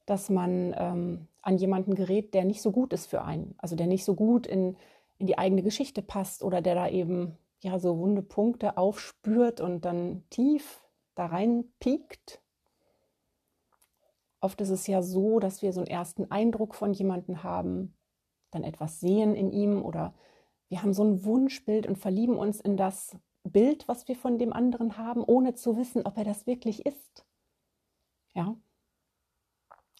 dass 0.05 0.29
man 0.29 0.75
ähm, 0.77 1.27
an 1.41 1.57
jemanden 1.57 1.95
gerät, 1.95 2.33
der 2.33 2.45
nicht 2.45 2.61
so 2.61 2.71
gut 2.71 2.93
ist 2.93 3.07
für 3.07 3.23
einen, 3.23 3.55
also 3.57 3.75
der 3.75 3.87
nicht 3.87 4.05
so 4.05 4.15
gut 4.15 4.45
in, 4.45 4.77
in 5.17 5.27
die 5.27 5.37
eigene 5.37 5.63
Geschichte 5.63 6.01
passt 6.01 6.43
oder 6.43 6.61
der 6.61 6.75
da 6.75 6.87
eben 6.87 7.37
ja 7.61 7.79
so 7.79 7.97
wunde 7.97 8.21
Punkte 8.21 8.77
aufspürt 8.77 9.59
und 9.61 9.85
dann 9.85 10.23
tief 10.29 10.81
da 11.15 11.25
rein 11.25 11.65
piekt. 11.79 12.41
Oft 14.39 14.61
ist 14.61 14.69
es 14.69 14.87
ja 14.87 15.01
so, 15.01 15.39
dass 15.39 15.61
wir 15.61 15.73
so 15.73 15.81
einen 15.81 15.87
ersten 15.87 16.29
Eindruck 16.31 16.75
von 16.75 16.93
jemandem 16.93 17.43
haben, 17.43 17.95
dann 18.51 18.63
etwas 18.63 18.99
sehen 18.99 19.35
in 19.35 19.51
ihm 19.51 19.83
oder 19.83 20.13
wir 20.69 20.83
haben 20.83 20.93
so 20.93 21.03
ein 21.03 21.23
Wunschbild 21.23 21.87
und 21.87 21.97
verlieben 21.97 22.37
uns 22.37 22.59
in 22.59 22.77
das 22.77 23.17
Bild, 23.43 23.87
was 23.87 24.07
wir 24.07 24.15
von 24.15 24.37
dem 24.37 24.53
anderen 24.53 24.97
haben, 24.97 25.23
ohne 25.23 25.55
zu 25.55 25.77
wissen, 25.77 26.05
ob 26.05 26.17
er 26.17 26.25
das 26.25 26.45
wirklich 26.45 26.85
ist. 26.85 27.25
Ja. 28.33 28.55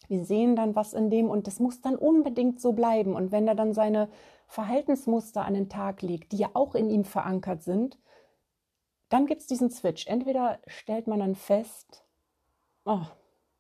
Wir 0.08 0.24
sehen 0.24 0.56
dann 0.56 0.76
was 0.76 0.94
in 0.94 1.10
dem 1.10 1.30
und 1.30 1.48
das 1.48 1.60
muss 1.60 1.82
dann 1.82 1.96
unbedingt 1.96 2.62
so 2.62 2.74
bleiben. 2.74 3.16
Und 3.16 3.32
wenn 3.32 3.48
er 3.48 3.56
dann 3.56 3.74
seine 3.74 4.10
Verhaltensmuster 4.48 5.44
an 5.44 5.54
den 5.54 5.70
Tag 5.70 6.02
legt, 6.02 6.32
die 6.32 6.38
ja 6.38 6.50
auch 6.54 6.76
in 6.76 6.90
ihm 6.90 7.04
verankert 7.04 7.64
sind, 7.64 7.98
dann 9.10 9.26
gibt 9.26 9.42
es 9.42 9.48
diesen 9.48 9.70
Switch. 9.70 10.08
Entweder 10.08 10.60
stellt 10.68 11.08
man 11.08 11.20
dann 11.20 11.36
fest, 11.36 12.06
oh, 12.86 13.06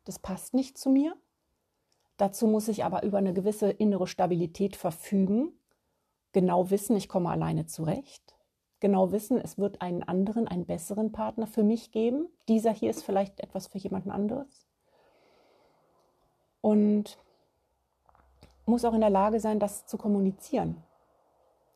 das 0.07 0.19
passt 0.19 0.53
nicht 0.53 0.77
zu 0.77 0.89
mir. 0.89 1.15
Dazu 2.17 2.47
muss 2.47 2.67
ich 2.67 2.83
aber 2.83 3.03
über 3.03 3.17
eine 3.17 3.33
gewisse 3.33 3.69
innere 3.69 4.07
Stabilität 4.07 4.75
verfügen 4.75 5.53
genau 6.37 6.69
wissen, 6.69 6.95
ich 6.95 7.09
komme 7.09 7.31
alleine 7.31 7.65
zurecht, 7.65 8.35
genau 8.79 9.11
wissen, 9.11 9.39
es 9.39 9.57
wird 9.57 9.81
einen 9.81 10.03
anderen, 10.03 10.47
einen 10.47 10.65
besseren 10.65 11.11
Partner 11.11 11.47
für 11.47 11.63
mich 11.63 11.91
geben. 11.91 12.27
Dieser 12.47 12.71
hier 12.71 12.91
ist 12.91 13.03
vielleicht 13.03 13.39
etwas 13.39 13.65
für 13.65 13.79
jemanden 13.79 14.11
anderes. 14.11 14.67
Und 16.61 17.17
muss 18.65 18.85
auch 18.85 18.93
in 18.93 19.01
der 19.01 19.09
Lage 19.09 19.39
sein, 19.39 19.59
das 19.59 19.87
zu 19.87 19.97
kommunizieren. 19.97 20.83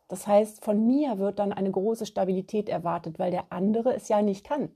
Das 0.09 0.27
heißt, 0.27 0.63
von 0.63 0.85
mir 0.85 1.17
wird 1.17 1.39
dann 1.39 1.53
eine 1.53 1.71
große 1.71 2.05
Stabilität 2.05 2.67
erwartet, 2.67 3.17
weil 3.17 3.31
der 3.31 3.45
andere 3.49 3.95
es 3.95 4.09
ja 4.09 4.21
nicht 4.21 4.45
kann. 4.45 4.69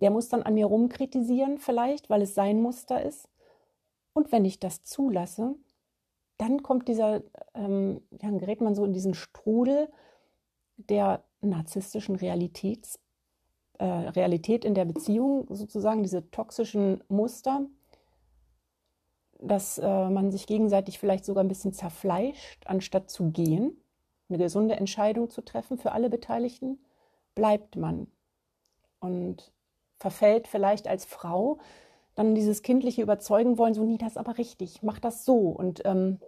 Der 0.00 0.10
muss 0.10 0.28
dann 0.28 0.42
an 0.42 0.54
mir 0.54 0.66
rumkritisieren 0.66 1.58
vielleicht, 1.58 2.10
weil 2.10 2.22
es 2.22 2.34
sein 2.34 2.60
Muster 2.62 3.02
ist. 3.02 3.28
Und 4.12 4.32
wenn 4.32 4.44
ich 4.44 4.58
das 4.58 4.82
zulasse, 4.82 5.54
dann 6.38 6.62
kommt 6.62 6.88
dieser, 6.88 7.22
ähm, 7.54 8.00
dann 8.10 8.38
gerät 8.38 8.60
man 8.60 8.74
so 8.74 8.84
in 8.84 8.92
diesen 8.92 9.14
Strudel 9.14 9.90
der 10.76 11.22
narzisstischen 11.42 12.16
Realitäts, 12.16 12.98
äh, 13.78 13.84
Realität 13.84 14.64
in 14.64 14.74
der 14.74 14.86
Beziehung, 14.86 15.46
sozusagen 15.54 16.02
diese 16.02 16.30
toxischen 16.30 17.02
Muster, 17.08 17.66
dass 19.38 19.78
äh, 19.78 20.10
man 20.10 20.30
sich 20.30 20.46
gegenseitig 20.46 20.98
vielleicht 20.98 21.24
sogar 21.24 21.44
ein 21.44 21.48
bisschen 21.48 21.72
zerfleischt, 21.72 22.66
anstatt 22.66 23.10
zu 23.10 23.30
gehen, 23.30 23.78
eine 24.28 24.38
gesunde 24.38 24.76
Entscheidung 24.76 25.30
zu 25.30 25.42
treffen 25.42 25.78
für 25.78 25.92
alle 25.92 26.10
Beteiligten, 26.10 26.78
bleibt 27.34 27.76
man 27.76 28.06
und 29.00 29.52
verfällt 30.00 30.48
vielleicht 30.48 30.88
als 30.88 31.04
Frau 31.04 31.58
dann 32.14 32.34
dieses 32.34 32.62
kindliche 32.62 33.02
Überzeugen 33.02 33.58
wollen, 33.58 33.74
so, 33.74 33.84
nie 33.84 33.98
das 33.98 34.16
aber 34.16 34.38
richtig, 34.38 34.82
mach 34.82 34.98
das 34.98 35.24
so. 35.24 35.50
Und, 35.50 35.82
ähm, 35.84 36.18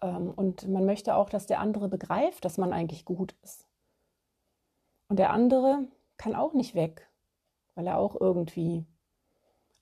ähm, 0.00 0.32
und 0.34 0.68
man 0.68 0.86
möchte 0.86 1.16
auch, 1.16 1.28
dass 1.28 1.46
der 1.46 1.60
andere 1.60 1.88
begreift, 1.88 2.44
dass 2.44 2.58
man 2.58 2.72
eigentlich 2.72 3.04
gut 3.04 3.34
ist. 3.42 3.66
Und 5.08 5.18
der 5.18 5.30
andere 5.30 5.88
kann 6.16 6.34
auch 6.34 6.54
nicht 6.54 6.74
weg, 6.74 7.10
weil 7.74 7.86
er 7.86 7.98
auch 7.98 8.18
irgendwie 8.18 8.86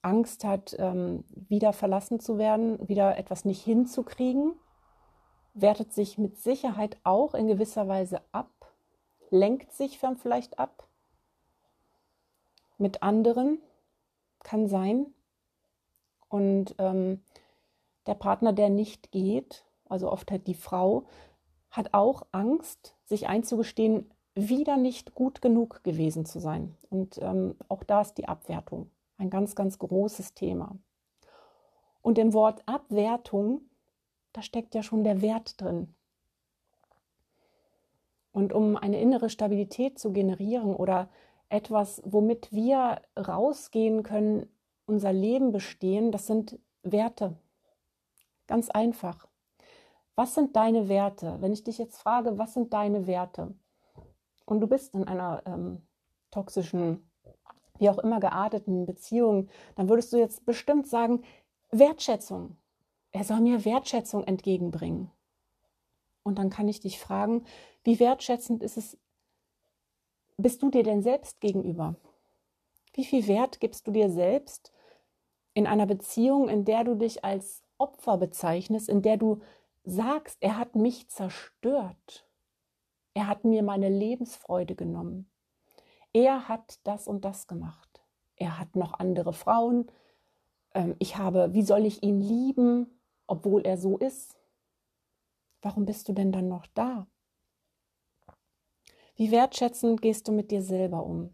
Angst 0.02 0.44
hat, 0.44 0.74
ähm, 0.78 1.24
wieder 1.30 1.72
verlassen 1.72 2.18
zu 2.18 2.38
werden, 2.38 2.88
wieder 2.88 3.16
etwas 3.18 3.44
nicht 3.44 3.62
hinzukriegen, 3.62 4.54
wertet 5.52 5.92
sich 5.92 6.16
mit 6.16 6.38
Sicherheit 6.38 6.96
auch 7.04 7.34
in 7.34 7.46
gewisser 7.46 7.86
Weise 7.86 8.22
ab, 8.32 8.50
lenkt 9.30 9.72
sich 9.72 9.98
vielleicht 9.98 10.58
ab 10.58 10.89
mit 12.80 13.02
anderen 13.02 13.58
kann 14.42 14.68
sein. 14.68 15.06
Und 16.28 16.74
ähm, 16.78 17.20
der 18.06 18.14
Partner, 18.14 18.52
der 18.52 18.70
nicht 18.70 19.12
geht, 19.12 19.64
also 19.88 20.10
oft 20.10 20.30
halt 20.30 20.46
die 20.46 20.54
Frau, 20.54 21.04
hat 21.70 21.92
auch 21.92 22.26
Angst, 22.32 22.96
sich 23.04 23.28
einzugestehen, 23.28 24.10
wieder 24.34 24.76
nicht 24.76 25.14
gut 25.14 25.42
genug 25.42 25.82
gewesen 25.84 26.24
zu 26.24 26.40
sein. 26.40 26.76
Und 26.88 27.18
ähm, 27.22 27.56
auch 27.68 27.84
da 27.84 28.00
ist 28.00 28.14
die 28.14 28.28
Abwertung 28.28 28.90
ein 29.18 29.30
ganz, 29.30 29.54
ganz 29.54 29.78
großes 29.78 30.34
Thema. 30.34 30.78
Und 32.02 32.18
im 32.18 32.32
Wort 32.32 32.62
Abwertung, 32.66 33.62
da 34.32 34.42
steckt 34.42 34.74
ja 34.74 34.82
schon 34.82 35.04
der 35.04 35.20
Wert 35.20 35.60
drin. 35.60 35.94
Und 38.32 38.52
um 38.52 38.76
eine 38.76 39.00
innere 39.00 39.28
Stabilität 39.28 39.98
zu 39.98 40.12
generieren 40.12 40.74
oder 40.74 41.08
etwas, 41.50 42.00
womit 42.04 42.52
wir 42.52 43.02
rausgehen 43.18 44.02
können, 44.02 44.48
unser 44.86 45.12
Leben 45.12 45.52
bestehen, 45.52 46.10
das 46.10 46.26
sind 46.26 46.58
Werte. 46.82 47.36
Ganz 48.46 48.70
einfach. 48.70 49.28
Was 50.14 50.34
sind 50.34 50.56
deine 50.56 50.88
Werte? 50.88 51.36
Wenn 51.40 51.52
ich 51.52 51.64
dich 51.64 51.78
jetzt 51.78 51.98
frage, 51.98 52.38
was 52.38 52.54
sind 52.54 52.72
deine 52.72 53.06
Werte? 53.06 53.54
Und 54.46 54.60
du 54.60 54.66
bist 54.66 54.94
in 54.94 55.04
einer 55.04 55.42
ähm, 55.46 55.82
toxischen, 56.30 57.08
wie 57.78 57.90
auch 57.90 57.98
immer 57.98 58.20
gearteten 58.20 58.86
Beziehung, 58.86 59.48
dann 59.76 59.88
würdest 59.88 60.12
du 60.12 60.16
jetzt 60.18 60.44
bestimmt 60.44 60.86
sagen, 60.88 61.22
Wertschätzung. 61.70 62.56
Er 63.12 63.24
soll 63.24 63.40
mir 63.40 63.64
Wertschätzung 63.64 64.24
entgegenbringen. 64.24 65.10
Und 66.22 66.38
dann 66.38 66.50
kann 66.50 66.68
ich 66.68 66.80
dich 66.80 66.98
fragen, 66.98 67.44
wie 67.82 67.98
wertschätzend 67.98 68.62
ist 68.62 68.76
es 68.76 68.98
bist 70.40 70.62
du 70.62 70.70
dir 70.70 70.82
denn 70.82 71.02
selbst 71.02 71.40
gegenüber? 71.40 71.96
Wie 72.94 73.04
viel 73.04 73.26
Wert 73.26 73.60
gibst 73.60 73.86
du 73.86 73.92
dir 73.92 74.10
selbst 74.10 74.72
in 75.54 75.66
einer 75.66 75.86
Beziehung, 75.86 76.48
in 76.48 76.64
der 76.64 76.84
du 76.84 76.94
dich 76.94 77.24
als 77.24 77.62
Opfer 77.78 78.18
bezeichnest, 78.18 78.88
in 78.88 79.02
der 79.02 79.16
du 79.16 79.40
sagst, 79.84 80.38
er 80.40 80.58
hat 80.58 80.74
mich 80.74 81.08
zerstört. 81.08 82.28
Er 83.14 83.26
hat 83.26 83.44
mir 83.44 83.62
meine 83.62 83.88
Lebensfreude 83.88 84.74
genommen. 84.74 85.30
Er 86.12 86.48
hat 86.48 86.80
das 86.84 87.08
und 87.08 87.24
das 87.24 87.46
gemacht. 87.46 88.02
Er 88.36 88.58
hat 88.58 88.76
noch 88.76 88.94
andere 88.94 89.32
Frauen. 89.32 89.90
Ähm, 90.74 90.96
ich 90.98 91.16
habe, 91.16 91.52
wie 91.52 91.62
soll 91.62 91.86
ich 91.86 92.02
ihn 92.02 92.20
lieben, 92.20 93.00
obwohl 93.26 93.62
er 93.62 93.78
so 93.78 93.98
ist? 93.98 94.36
Warum 95.62 95.84
bist 95.86 96.08
du 96.08 96.12
denn 96.12 96.32
dann 96.32 96.48
noch 96.48 96.66
da? 96.68 97.06
Wie 99.20 99.30
wertschätzend 99.32 100.00
gehst 100.00 100.28
du 100.28 100.32
mit 100.32 100.50
dir 100.50 100.62
selber 100.62 101.04
um? 101.04 101.28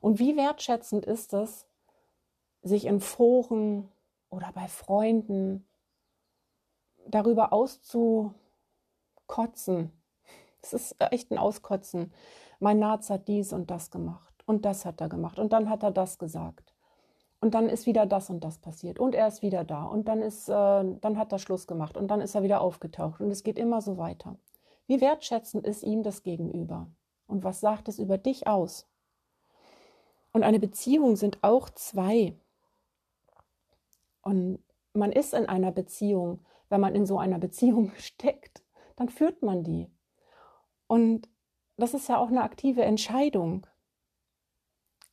Und 0.00 0.20
wie 0.20 0.36
wertschätzend 0.36 1.04
ist 1.04 1.32
es, 1.32 1.66
sich 2.62 2.84
in 2.84 3.00
Foren 3.00 3.88
oder 4.30 4.52
bei 4.54 4.68
Freunden 4.68 5.66
darüber 7.08 7.52
auszukotzen? 7.52 8.30
Es 10.62 10.72
ist 10.72 10.94
echt 11.00 11.32
ein 11.32 11.38
Auskotzen. 11.38 12.12
Mein 12.60 12.78
Narz 12.78 13.10
hat 13.10 13.26
dies 13.26 13.52
und 13.52 13.72
das 13.72 13.90
gemacht 13.90 14.44
und 14.46 14.64
das 14.64 14.84
hat 14.84 15.00
er 15.00 15.08
gemacht 15.08 15.40
und 15.40 15.52
dann 15.52 15.68
hat 15.68 15.82
er 15.82 15.90
das 15.90 16.20
gesagt. 16.20 16.74
Und 17.40 17.54
dann 17.54 17.68
ist 17.68 17.86
wieder 17.86 18.06
das 18.06 18.30
und 18.30 18.44
das 18.44 18.58
passiert 18.58 19.00
und 19.00 19.16
er 19.16 19.26
ist 19.26 19.42
wieder 19.42 19.64
da 19.64 19.82
und 19.82 20.06
dann 20.06 20.22
ist, 20.22 20.48
äh, 20.48 20.52
dann 20.52 21.18
hat 21.18 21.32
er 21.32 21.40
Schluss 21.40 21.66
gemacht 21.66 21.96
und 21.96 22.06
dann 22.06 22.20
ist 22.20 22.36
er 22.36 22.44
wieder 22.44 22.60
aufgetaucht 22.60 23.20
und 23.20 23.32
es 23.32 23.42
geht 23.42 23.58
immer 23.58 23.80
so 23.80 23.98
weiter. 23.98 24.36
Wie 24.86 25.00
wertschätzend 25.00 25.66
ist 25.66 25.82
ihm 25.82 26.04
das 26.04 26.22
Gegenüber? 26.22 26.86
Und 27.26 27.44
was 27.44 27.60
sagt 27.60 27.88
es 27.88 27.98
über 27.98 28.18
dich 28.18 28.46
aus? 28.46 28.86
Und 30.32 30.42
eine 30.42 30.60
Beziehung 30.60 31.16
sind 31.16 31.42
auch 31.42 31.70
zwei. 31.70 32.38
Und 34.22 34.62
man 34.92 35.12
ist 35.12 35.34
in 35.34 35.46
einer 35.46 35.72
Beziehung, 35.72 36.44
wenn 36.68 36.80
man 36.80 36.94
in 36.94 37.06
so 37.06 37.18
einer 37.18 37.38
Beziehung 37.38 37.92
steckt, 37.98 38.62
dann 38.96 39.08
führt 39.08 39.42
man 39.42 39.62
die. 39.62 39.90
Und 40.86 41.28
das 41.76 41.94
ist 41.94 42.08
ja 42.08 42.18
auch 42.18 42.28
eine 42.28 42.42
aktive 42.42 42.82
Entscheidung. 42.82 43.66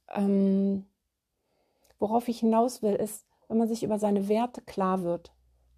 Ähm, 0.10 0.86
worauf 2.00 2.28
ich 2.28 2.40
hinaus 2.40 2.82
will, 2.82 2.96
ist, 2.96 3.26
wenn 3.48 3.58
man 3.58 3.68
sich 3.68 3.84
über 3.84 4.00
seine 4.00 4.28
Werte 4.28 4.62
klar 4.62 5.04
wird. 5.04 5.34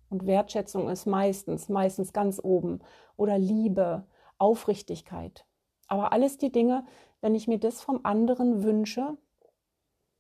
Und 0.10 0.26
Wertschätzung 0.26 0.90
ist 0.90 1.06
meistens, 1.06 1.70
meistens 1.70 2.14
ganz 2.14 2.40
oben. 2.44 2.80
Oder 3.18 3.38
Liebe, 3.38 4.06
Aufrichtigkeit. 4.38 5.46
Aber 5.88 6.12
alles 6.12 6.38
die 6.38 6.52
Dinge, 6.52 6.86
wenn 7.22 7.36
ich 7.36 7.48
mir 7.48 7.60
das 7.60 7.82
vom 7.82 8.02
anderen 8.04 8.64
wünsche, 8.64 9.18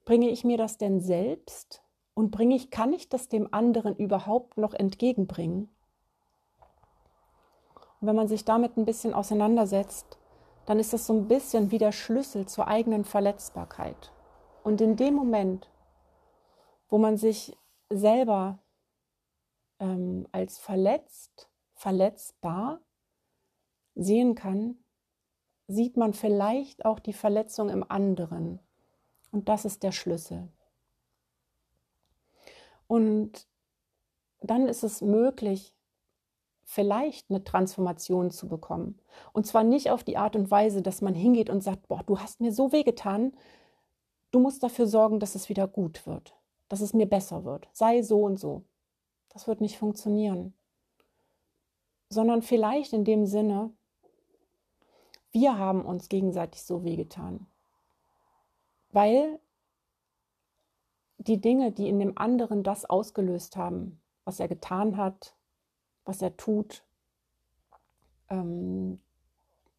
bringe 0.05 0.29
ich 0.29 0.43
mir 0.43 0.57
das 0.57 0.77
denn 0.77 1.01
selbst 1.01 1.83
und 2.13 2.31
bringe 2.31 2.55
ich, 2.55 2.69
kann 2.69 2.93
ich 2.93 3.09
das 3.09 3.27
dem 3.27 3.53
anderen 3.53 3.95
überhaupt 3.95 4.57
noch 4.57 4.73
entgegenbringen? 4.73 5.69
Und 7.99 8.07
wenn 8.07 8.15
man 8.15 8.27
sich 8.27 8.45
damit 8.45 8.77
ein 8.77 8.85
bisschen 8.85 9.13
auseinandersetzt, 9.13 10.17
dann 10.65 10.79
ist 10.79 10.93
das 10.93 11.07
so 11.07 11.13
ein 11.13 11.27
bisschen 11.27 11.71
wie 11.71 11.77
der 11.77 11.91
Schlüssel 11.91 12.47
zur 12.47 12.67
eigenen 12.67 13.05
Verletzbarkeit. 13.05 14.11
Und 14.63 14.81
in 14.81 14.95
dem 14.95 15.13
Moment, 15.13 15.69
wo 16.89 16.97
man 16.97 17.17
sich 17.17 17.57
selber 17.89 18.59
ähm, 19.79 20.27
als 20.31 20.57
verletzt, 20.57 21.49
verletzbar 21.73 22.79
sehen 23.95 24.35
kann, 24.35 24.77
sieht 25.67 25.97
man 25.97 26.13
vielleicht 26.13 26.85
auch 26.85 26.99
die 26.99 27.13
Verletzung 27.13 27.69
im 27.69 27.89
anderen. 27.89 28.59
Und 29.31 29.49
das 29.49 29.65
ist 29.65 29.83
der 29.83 29.91
Schlüssel. 29.91 30.47
Und 32.87 33.47
dann 34.41 34.67
ist 34.67 34.83
es 34.83 35.01
möglich, 35.01 35.73
vielleicht 36.63 37.29
eine 37.29 37.43
Transformation 37.43 38.31
zu 38.31 38.47
bekommen. 38.47 38.99
Und 39.33 39.45
zwar 39.45 39.63
nicht 39.63 39.91
auf 39.91 40.03
die 40.03 40.17
Art 40.17 40.35
und 40.35 40.49
Weise, 40.49 40.81
dass 40.81 41.01
man 41.01 41.13
hingeht 41.13 41.49
und 41.49 41.61
sagt, 41.61 41.87
boah, 41.87 42.03
du 42.03 42.19
hast 42.19 42.41
mir 42.41 42.51
so 42.51 42.71
wehgetan, 42.71 43.33
du 44.31 44.39
musst 44.39 44.63
dafür 44.63 44.87
sorgen, 44.87 45.19
dass 45.19 45.35
es 45.35 45.47
wieder 45.47 45.67
gut 45.67 46.05
wird, 46.07 46.35
dass 46.67 46.81
es 46.81 46.93
mir 46.93 47.05
besser 47.05 47.45
wird. 47.45 47.69
Sei 47.71 48.01
so 48.01 48.21
und 48.23 48.39
so. 48.39 48.63
Das 49.29 49.47
wird 49.47 49.61
nicht 49.61 49.77
funktionieren. 49.77 50.53
Sondern 52.09 52.41
vielleicht 52.41 52.93
in 52.93 53.03
dem 53.03 53.25
Sinne, 53.25 53.71
wir 55.35 55.59
haben 55.59 55.83
uns 55.83 56.07
gegenseitig 56.07 56.63
so 56.63 56.85
wehgetan. 56.85 57.45
Weil 58.91 59.37
die 61.17 61.41
Dinge, 61.41 61.73
die 61.73 61.89
in 61.89 61.99
dem 61.99 62.17
anderen 62.17 62.63
das 62.63 62.85
ausgelöst 62.85 63.57
haben, 63.57 63.99
was 64.23 64.39
er 64.39 64.47
getan 64.47 64.95
hat, 64.95 65.35
was 66.05 66.21
er 66.21 66.37
tut, 66.37 66.85
ähm, 68.29 69.01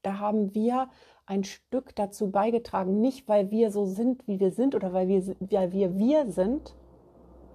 da 0.02 0.18
haben 0.18 0.54
wir 0.54 0.90
ein 1.24 1.42
Stück 1.42 1.96
dazu 1.96 2.30
beigetragen, 2.30 3.00
nicht 3.00 3.26
weil 3.26 3.50
wir 3.50 3.70
so 3.70 3.86
sind, 3.86 4.28
wie 4.28 4.38
wir 4.38 4.50
sind 4.50 4.74
oder 4.74 4.92
weil 4.92 5.08
wir, 5.08 5.36
weil 5.40 5.72
wir 5.72 5.96
wir 5.96 6.30
sind, 6.30 6.74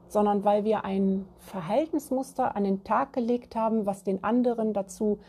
sondern 0.07 0.43
weil 0.43 0.63
wir 0.63 0.83
ein 0.85 1.27
Verhaltensmuster 1.37 2.55
an 2.55 2.63
den 2.63 2.83
Tag 2.83 3.13
gelegt 3.13 3.55
haben, 3.55 3.85
was 3.85 4.03
den 4.03 4.23
anderen 4.23 4.73
dazu 4.73 5.19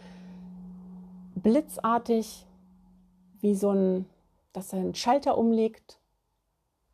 blitzartig 1.35 2.47
wie 3.43 3.55
so 3.55 3.71
ein, 3.71 4.07
dass 4.55 4.73
einen 4.73 4.95
Schalter 4.95 5.37
umlegt 5.37 5.99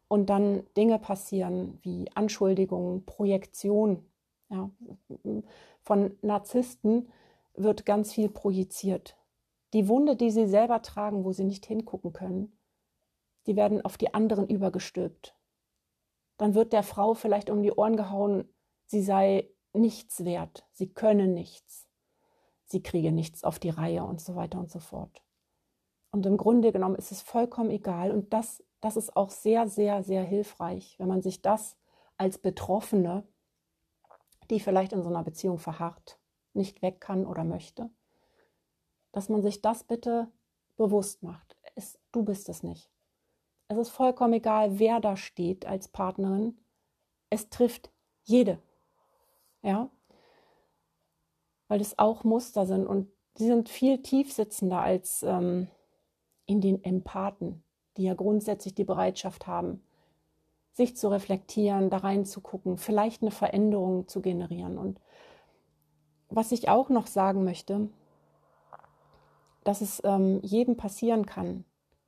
und 0.08 0.30
dann 0.30 0.64
Dinge 0.76 0.98
passieren 0.98 1.78
wie 1.82 2.10
Anschuldigungen, 2.14 3.04
Projektion. 3.04 4.04
Ja, 4.48 4.70
von 5.82 6.16
Narzissten 6.22 7.12
wird 7.54 7.84
ganz 7.86 8.12
viel 8.14 8.30
projiziert. 8.30 9.16
Die 9.74 9.88
Wunde, 9.88 10.16
die 10.16 10.30
sie 10.30 10.46
selber 10.46 10.80
tragen, 10.80 11.24
wo 11.24 11.32
sie 11.32 11.44
nicht 11.44 11.66
hingucken 11.66 12.14
können, 12.14 12.52
die 13.46 13.56
werden 13.56 13.84
auf 13.84 13.98
die 13.98 14.14
anderen 14.14 14.48
übergestülpt. 14.48 15.34
Dann 16.38 16.54
wird 16.54 16.72
der 16.72 16.82
Frau 16.82 17.14
vielleicht 17.14 17.50
um 17.50 17.62
die 17.62 17.72
Ohren 17.72 17.96
gehauen, 17.96 18.48
sie 18.86 19.02
sei 19.02 19.50
nichts 19.74 20.24
wert, 20.24 20.66
sie 20.72 20.88
könne 20.88 21.26
nichts, 21.26 21.86
sie 22.64 22.82
kriege 22.82 23.12
nichts 23.12 23.44
auf 23.44 23.58
die 23.58 23.70
Reihe 23.70 24.04
und 24.04 24.22
so 24.22 24.34
weiter 24.34 24.58
und 24.58 24.70
so 24.70 24.78
fort. 24.78 25.22
Und 26.18 26.26
im 26.26 26.36
Grunde 26.36 26.72
genommen 26.72 26.96
ist 26.96 27.12
es 27.12 27.22
vollkommen 27.22 27.70
egal. 27.70 28.10
Und 28.10 28.32
das, 28.32 28.64
das 28.80 28.96
ist 28.96 29.16
auch 29.16 29.30
sehr, 29.30 29.68
sehr, 29.68 30.02
sehr 30.02 30.24
hilfreich, 30.24 30.96
wenn 30.98 31.06
man 31.06 31.22
sich 31.22 31.42
das 31.42 31.76
als 32.16 32.38
Betroffene, 32.38 33.22
die 34.50 34.58
vielleicht 34.58 34.92
in 34.92 35.04
so 35.04 35.10
einer 35.10 35.22
Beziehung 35.22 35.58
verharrt, 35.58 36.18
nicht 36.54 36.82
weg 36.82 37.00
kann 37.00 37.24
oder 37.24 37.44
möchte, 37.44 37.88
dass 39.12 39.28
man 39.28 39.42
sich 39.42 39.62
das 39.62 39.84
bitte 39.84 40.26
bewusst 40.76 41.22
macht. 41.22 41.56
Es, 41.76 42.00
du 42.10 42.24
bist 42.24 42.48
es 42.48 42.64
nicht. 42.64 42.90
Es 43.68 43.78
ist 43.78 43.90
vollkommen 43.90 44.32
egal, 44.32 44.80
wer 44.80 44.98
da 44.98 45.16
steht 45.16 45.66
als 45.66 45.86
Partnerin. 45.86 46.58
Es 47.30 47.48
trifft 47.48 47.92
jede. 48.24 48.60
Ja? 49.62 49.88
Weil 51.68 51.80
es 51.80 51.96
auch 51.96 52.24
Muster 52.24 52.66
sind 52.66 52.88
und 52.88 53.08
sie 53.36 53.46
sind 53.46 53.68
viel 53.68 54.02
tiefsitzender 54.02 54.80
als 54.80 55.22
ähm, 55.22 55.68
in 56.48 56.60
den 56.60 56.82
Empathen, 56.82 57.62
die 57.96 58.04
ja 58.04 58.14
grundsätzlich 58.14 58.74
die 58.74 58.84
Bereitschaft 58.84 59.46
haben, 59.46 59.82
sich 60.72 60.96
zu 60.96 61.08
reflektieren, 61.08 61.90
da 61.90 61.98
reinzugucken, 61.98 62.78
vielleicht 62.78 63.22
eine 63.22 63.30
Veränderung 63.30 64.08
zu 64.08 64.22
generieren. 64.22 64.78
Und 64.78 64.98
was 66.30 66.50
ich 66.50 66.68
auch 66.68 66.88
noch 66.88 67.06
sagen 67.06 67.44
möchte, 67.44 67.88
dass 69.64 69.82
es 69.82 70.00
ähm, 70.04 70.40
jedem 70.42 70.76
passieren 70.76 71.26
kann, 71.26 71.64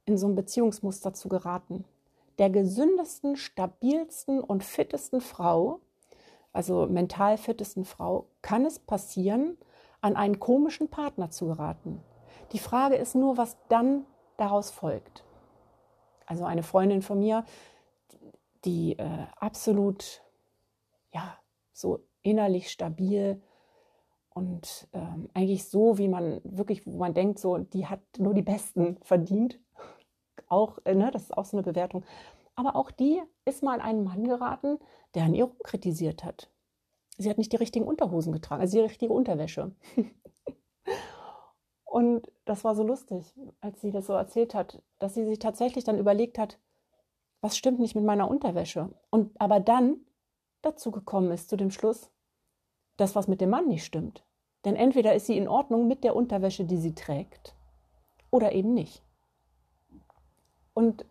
in 0.06 0.16
so 0.16 0.26
ein 0.26 0.34
Beziehungsmuster 0.34 1.12
zu 1.12 1.28
geraten. 1.28 1.84
Der 2.38 2.48
gesündesten, 2.48 3.36
stabilsten 3.36 4.40
und 4.40 4.64
fittesten 4.64 5.20
Frau, 5.20 5.80
also 6.52 6.86
mental 6.86 7.36
fittesten 7.36 7.84
Frau, 7.84 8.26
kann 8.40 8.64
es 8.64 8.78
passieren, 8.78 9.58
an 10.00 10.16
einen 10.16 10.40
komischen 10.40 10.88
Partner 10.88 11.30
zu 11.30 11.46
geraten. 11.46 12.00
Die 12.52 12.58
Frage 12.58 12.96
ist 12.96 13.14
nur, 13.14 13.36
was 13.36 13.58
dann 13.68 14.06
daraus 14.40 14.70
folgt. 14.70 15.24
Also 16.26 16.44
eine 16.44 16.62
Freundin 16.62 17.02
von 17.02 17.18
mir, 17.18 17.44
die 18.64 18.98
äh, 18.98 19.26
absolut, 19.36 20.22
ja, 21.12 21.38
so 21.72 22.00
innerlich 22.22 22.70
stabil 22.70 23.40
und 24.30 24.88
ähm, 24.92 25.28
eigentlich 25.34 25.68
so, 25.68 25.98
wie 25.98 26.08
man 26.08 26.40
wirklich, 26.44 26.86
wo 26.86 26.98
man 26.98 27.14
denkt, 27.14 27.38
so, 27.38 27.58
die 27.58 27.86
hat 27.86 28.00
nur 28.18 28.34
die 28.34 28.42
Besten 28.42 28.96
verdient. 29.02 29.58
Auch, 30.48 30.78
äh, 30.84 30.94
ne, 30.94 31.10
das 31.10 31.24
ist 31.24 31.36
auch 31.36 31.44
so 31.44 31.56
eine 31.56 31.64
Bewertung. 31.64 32.04
Aber 32.54 32.76
auch 32.76 32.90
die 32.90 33.20
ist 33.44 33.62
mal 33.62 33.74
an 33.74 33.80
einen 33.80 34.04
Mann 34.04 34.24
geraten, 34.24 34.78
der 35.14 35.24
an 35.24 35.34
ihr 35.34 35.50
kritisiert 35.64 36.24
hat. 36.24 36.50
Sie 37.18 37.28
hat 37.28 37.38
nicht 37.38 37.52
die 37.52 37.56
richtigen 37.56 37.86
Unterhosen 37.86 38.32
getragen, 38.32 38.62
also 38.62 38.78
die 38.78 38.84
richtige 38.84 39.12
Unterwäsche. 39.12 39.72
Und 41.90 42.30
das 42.44 42.62
war 42.62 42.76
so 42.76 42.84
lustig, 42.84 43.34
als 43.60 43.80
sie 43.80 43.90
das 43.90 44.06
so 44.06 44.12
erzählt 44.12 44.54
hat, 44.54 44.80
dass 45.00 45.14
sie 45.14 45.26
sich 45.26 45.40
tatsächlich 45.40 45.82
dann 45.82 45.98
überlegt 45.98 46.38
hat, 46.38 46.60
was 47.40 47.56
stimmt 47.56 47.80
nicht 47.80 47.96
mit 47.96 48.04
meiner 48.04 48.30
Unterwäsche? 48.30 48.90
Und 49.10 49.32
aber 49.40 49.58
dann 49.58 49.96
dazu 50.62 50.92
gekommen 50.92 51.32
ist, 51.32 51.50
zu 51.50 51.56
dem 51.56 51.72
Schluss, 51.72 52.12
dass 52.96 53.16
was 53.16 53.26
mit 53.26 53.40
dem 53.40 53.50
Mann 53.50 53.66
nicht 53.66 53.84
stimmt. 53.84 54.24
Denn 54.64 54.76
entweder 54.76 55.16
ist 55.16 55.26
sie 55.26 55.36
in 55.36 55.48
Ordnung 55.48 55.88
mit 55.88 56.04
der 56.04 56.14
Unterwäsche, 56.14 56.64
die 56.64 56.76
sie 56.76 56.94
trägt, 56.94 57.56
oder 58.30 58.52
eben 58.52 58.72
nicht. 58.72 59.02
Und 60.74 61.04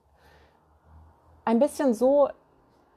ein 1.44 1.60
bisschen 1.60 1.94
so 1.94 2.30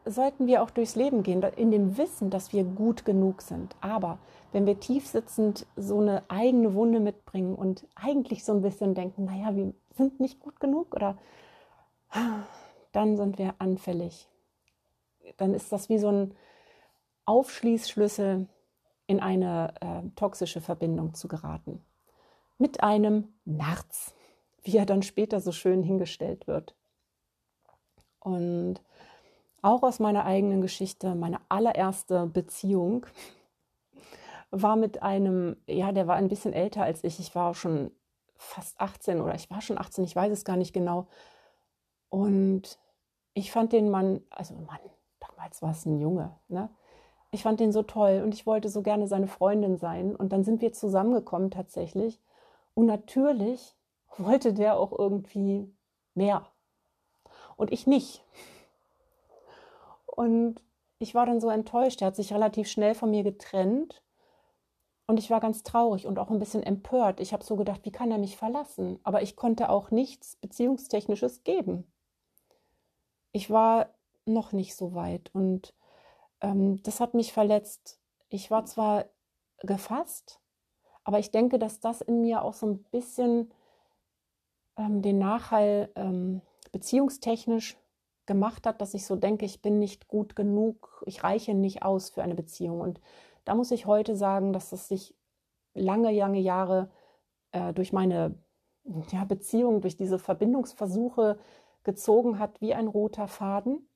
sollten 0.05 0.47
wir 0.47 0.63
auch 0.63 0.71
durchs 0.71 0.97
Leben 0.97 1.23
gehen, 1.23 1.43
in 1.43 1.71
dem 1.71 1.97
Wissen, 1.97 2.31
dass 2.31 2.53
wir 2.53 2.65
gut 2.65 3.05
genug 3.05 3.43
sind. 3.43 3.77
Aber 3.81 4.19
wenn 4.53 4.67
wir 4.67 4.81
tief 4.81 5.07
sitzend 5.07 5.67
so 5.77 6.01
eine 6.01 6.23
eigene 6.29 6.75
Wunde 6.75 7.01
mitbringen 7.01 7.55
und 7.55 7.87
eigentlich 7.95 8.45
so 8.45 8.53
ein 8.53 8.63
bisschen 8.63 8.95
denken, 8.95 9.25
naja, 9.25 9.55
wir 9.55 9.73
sind 9.97 10.21
nicht 10.21 10.41
gut 10.41 10.61
genug 10.61 10.95
oder 10.95 11.17
dann 12.93 13.17
sind 13.17 13.39
wir 13.39 13.55
anfällig. 13.59 14.29
Dann 15.37 15.55
ist 15.55 15.73
das 15.73 15.89
wie 15.89 15.99
so 15.99 16.09
ein 16.09 16.35
Aufschließschlüssel 17.25 18.47
in 19.07 19.21
eine 19.21 19.75
äh, 19.81 20.09
toxische 20.17 20.61
Verbindung 20.61 21.15
zu 21.15 21.29
geraten. 21.29 21.83
Mit 22.59 22.83
einem 22.83 23.33
Narz, 23.45 24.15
wie 24.63 24.77
er 24.77 24.87
dann 24.87 25.03
später 25.03 25.41
so 25.41 25.53
schön 25.53 25.83
hingestellt 25.83 26.47
wird. 26.47 26.75
Und 28.21 28.81
auch 29.63 29.83
aus 29.83 30.01
meiner 30.01 30.25
eigenen 30.25 30.61
Geschichte, 30.61 31.15
meine 31.15 31.39
allererste 31.49 32.27
Beziehung 32.27 33.07
war 34.51 34.77
mit 34.77 35.03
einem, 35.03 35.57
ja, 35.67 35.93
der 35.93 36.07
war 36.07 36.17
ein 36.17 36.29
bisschen 36.29 36.53
älter 36.53 36.83
als 36.83 37.03
ich. 37.05 37.19
Ich 37.19 37.35
war 37.35 37.55
schon 37.55 37.91
fast 38.37 38.81
18 38.81 39.21
oder 39.21 39.35
ich 39.35 39.51
war 39.51 39.61
schon 39.61 39.79
18, 39.79 40.05
ich 40.05 40.15
weiß 40.15 40.33
es 40.33 40.45
gar 40.45 40.57
nicht 40.57 40.73
genau. 40.73 41.07
Und 42.11 42.79
ich 43.35 43.51
fand 43.51 43.73
den 43.73 43.89
Mann, 43.89 44.21
also 44.31 44.55
Mann, 44.55 44.81
damals 45.21 45.63
war 45.63 45.71
es 45.71 45.87
ein 45.87 45.99
Junge, 45.99 46.37
ne? 46.49 46.69
Ich 47.35 47.45
fand 47.45 47.61
den 47.61 47.73
so 47.73 47.83
toll 47.83 48.21
und 48.23 48.35
ich 48.35 48.45
wollte 48.45 48.69
so 48.69 48.83
gerne 48.83 49.07
seine 49.07 49.27
Freundin 49.27 49.79
sein. 49.79 50.15
Und 50.15 50.35
dann 50.35 50.45
sind 50.45 50.61
wir 50.61 50.75
zusammengekommen 50.75 51.51
tatsächlich. 51.51 52.21
Und 52.75 52.85
natürlich 52.85 53.75
wollte 54.19 54.53
der 54.53 54.77
auch 54.77 54.93
irgendwie 54.93 55.75
mehr. 56.15 56.47
Und 57.57 57.73
ich 57.73 57.87
nicht. 57.87 58.23
Und 60.15 60.63
ich 60.99 61.15
war 61.15 61.27
dann 61.27 61.41
so 61.41 61.49
enttäuscht. 61.49 62.01
Er 62.03 62.09
hat 62.09 62.17
sich 62.17 62.33
relativ 62.33 62.69
schnell 62.69 62.95
von 62.95 63.11
mir 63.11 63.23
getrennt. 63.23 64.03
Und 65.07 65.19
ich 65.19 65.31
war 65.31 65.41
ganz 65.41 65.63
traurig 65.63 66.07
und 66.07 66.19
auch 66.19 66.31
ein 66.31 66.39
bisschen 66.39 66.63
empört. 66.63 67.21
Ich 67.21 67.33
habe 67.33 67.45
so 67.45 67.57
gedacht, 67.57 67.85
wie 67.85 67.91
kann 67.91 68.11
er 68.11 68.19
mich 68.19 68.37
verlassen? 68.37 69.01
Aber 69.03 69.23
ich 69.23 69.37
konnte 69.37 69.69
auch 69.69 69.91
nichts 69.91 70.37
Beziehungstechnisches 70.37 71.43
geben. 71.45 71.91
Ich 73.33 73.51
war 73.51 73.89
noch 74.27 74.53
nicht 74.53 74.77
so 74.77 74.95
weit 74.95 75.31
und 75.35 75.75
ähm, 76.41 76.83
das 76.83 77.01
hat 77.01 77.15
mich 77.15 77.33
verletzt. 77.33 77.99
Ich 78.29 78.51
war 78.51 78.65
zwar 78.67 79.07
gefasst, 79.59 80.41
aber 81.03 81.19
ich 81.19 81.31
denke, 81.31 81.59
dass 81.59 81.81
das 81.81 82.01
in 82.01 82.21
mir 82.21 82.43
auch 82.43 82.55
so 82.55 82.67
ein 82.67 82.83
bisschen 82.85 83.53
ähm, 84.77 85.03
den 85.03 85.19
Nachhall 85.19 85.91
ähm, 85.97 86.43
beziehungstechnisch 86.71 87.77
gemacht 88.33 88.67
hat, 88.67 88.81
dass 88.81 88.95
ich 88.95 89.05
so 89.07 89.17
denke, 89.17 89.45
ich 89.45 89.61
bin 89.61 89.79
nicht 89.79 90.09
gut 90.09 90.35
genug, 90.35 91.03
ich 91.07 91.23
reiche 91.23 91.53
nicht 91.55 91.83
aus 91.83 92.09
für 92.09 92.23
eine 92.23 92.35
Beziehung. 92.35 92.81
Und 92.81 93.01
da 93.45 93.55
muss 93.55 93.71
ich 93.71 93.85
heute 93.87 94.17
sagen, 94.17 94.53
dass 94.53 94.73
es 94.73 94.89
sich 94.89 95.15
lange, 95.75 96.11
lange 96.11 96.41
Jahre 96.41 96.91
äh, 97.53 97.75
durch 97.75 97.93
meine 97.93 98.35
ja, 99.13 99.25
Beziehung, 99.25 99.83
durch 99.83 99.97
diese 99.97 100.19
Verbindungsversuche 100.19 101.39
gezogen 101.85 102.39
hat 102.39 102.61
wie 102.61 102.75
ein 102.75 102.89
roter 102.89 103.29
Faden, 103.29 103.87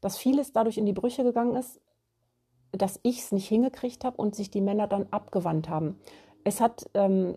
dass 0.00 0.16
vieles 0.16 0.52
dadurch 0.52 0.78
in 0.78 0.86
die 0.86 0.92
Brüche 0.92 1.22
gegangen 1.22 1.56
ist, 1.56 1.80
dass 2.72 2.98
ich 3.02 3.20
es 3.20 3.32
nicht 3.32 3.48
hingekriegt 3.48 4.04
habe 4.04 4.16
und 4.16 4.34
sich 4.34 4.50
die 4.50 4.60
Männer 4.60 4.86
dann 4.86 5.06
abgewandt 5.10 5.68
haben. 5.68 6.00
Es 6.44 6.60
hat, 6.60 6.88
ähm, 6.94 7.36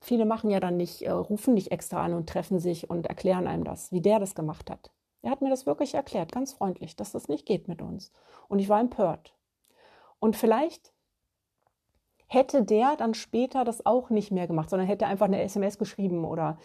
viele 0.00 0.26
machen 0.26 0.50
ja 0.50 0.60
dann 0.60 0.76
nicht, 0.76 1.02
äh, 1.02 1.10
rufen 1.10 1.54
nicht 1.54 1.72
extra 1.72 2.04
an 2.04 2.14
und 2.14 2.28
treffen 2.28 2.58
sich 2.58 2.88
und 2.88 3.06
erklären 3.06 3.46
einem 3.46 3.64
das, 3.64 3.90
wie 3.92 4.00
der 4.00 4.20
das 4.20 4.34
gemacht 4.34 4.70
hat. 4.70 4.92
Er 5.22 5.30
hat 5.30 5.40
mir 5.40 5.50
das 5.50 5.66
wirklich 5.66 5.94
erklärt, 5.94 6.32
ganz 6.32 6.52
freundlich, 6.52 6.96
dass 6.96 7.12
das 7.12 7.28
nicht 7.28 7.46
geht 7.46 7.68
mit 7.68 7.80
uns. 7.80 8.12
Und 8.48 8.58
ich 8.58 8.68
war 8.68 8.80
empört. 8.80 9.34
Und 10.18 10.36
vielleicht 10.36 10.92
hätte 12.26 12.62
der 12.62 12.96
dann 12.96 13.14
später 13.14 13.64
das 13.64 13.86
auch 13.86 14.10
nicht 14.10 14.30
mehr 14.30 14.46
gemacht, 14.46 14.70
sondern 14.70 14.88
hätte 14.88 15.06
einfach 15.06 15.26
eine 15.26 15.42
SMS 15.42 15.78
geschrieben 15.78 16.24
oder 16.24 16.58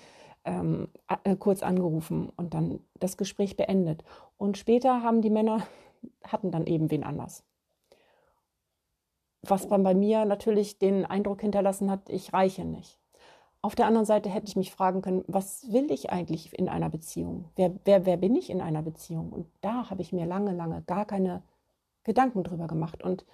ähm, 0.46 0.90
äh, 1.24 1.36
kurz 1.36 1.62
angerufen 1.62 2.30
und 2.36 2.54
dann 2.54 2.80
das 3.00 3.18
Gespräch 3.18 3.58
beendet. 3.58 4.04
Und 4.38 4.58
später 4.58 5.04
haben 5.04 5.22
die 5.22 5.30
Männer, 5.30 5.68
hatten 6.24 6.52
dann 6.52 6.66
eben 6.66 6.90
wen 6.90 7.04
anders. 7.04 7.44
Was 9.42 9.68
dann 9.68 9.84
bei 9.84 9.94
mir 9.94 10.26
natürlich 10.26 10.80
den 10.80 11.06
Eindruck 11.06 11.42
hinterlassen 11.42 11.92
hat, 11.92 12.10
ich 12.10 12.34
reiche 12.34 12.66
nicht. 12.66 13.00
Auf 13.62 13.76
der 13.76 13.88
anderen 13.88 14.06
Seite 14.06 14.30
hätte 14.30 14.48
ich 14.48 14.56
mich 14.56 14.72
fragen 14.72 15.02
können, 15.02 15.24
was 15.28 15.72
will 15.72 15.92
ich 15.92 16.10
eigentlich 16.10 16.58
in 16.58 16.70
einer 16.70 16.90
Beziehung? 16.90 17.46
Wer, 17.56 17.74
wer, 17.86 18.06
wer 18.06 18.18
bin 18.18 18.36
ich 18.36 18.50
in 18.50 18.62
einer 18.62 18.82
Beziehung? 18.82 19.32
Und 19.32 19.48
da 19.62 19.90
habe 19.90 20.02
ich 20.02 20.14
mir 20.14 20.26
lange, 20.26 20.54
lange 20.54 20.84
gar 20.84 21.06
keine 21.06 21.42
Gedanken 22.04 22.44
drüber 22.44 22.68
gemacht. 22.68 23.04
Und 23.04 23.26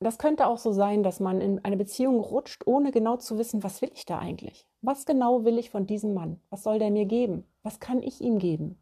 das 0.00 0.18
könnte 0.18 0.46
auch 0.46 0.58
so 0.58 0.72
sein, 0.72 1.02
dass 1.02 1.20
man 1.20 1.40
in 1.40 1.64
eine 1.64 1.76
Beziehung 1.76 2.20
rutscht, 2.20 2.66
ohne 2.66 2.90
genau 2.90 3.16
zu 3.16 3.36
wissen, 3.38 3.62
was 3.62 3.82
will 3.82 3.90
ich 3.94 4.06
da 4.06 4.18
eigentlich? 4.18 4.66
Was 4.80 5.06
genau 5.06 5.44
will 5.44 5.58
ich 5.58 5.70
von 5.70 5.86
diesem 5.86 6.14
Mann? 6.14 6.40
Was 6.50 6.62
soll 6.62 6.78
der 6.78 6.90
mir 6.90 7.04
geben? 7.04 7.44
Was 7.62 7.80
kann 7.80 8.02
ich 8.02 8.20
ihm 8.20 8.38
geben? 8.38 8.78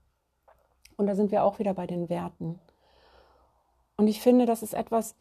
Und 0.97 1.07
da 1.07 1.15
sind 1.15 1.31
wir 1.31 1.45
auch 1.45 1.59
wieder 1.59 1.75
bei 1.75 1.87
den 1.87 2.09
Werten. 2.09 2.59
Und 3.97 4.09
ich 4.09 4.21
finde, 4.21 4.47
das 4.47 4.63
ist 4.63 4.75
etwas, 4.75 5.17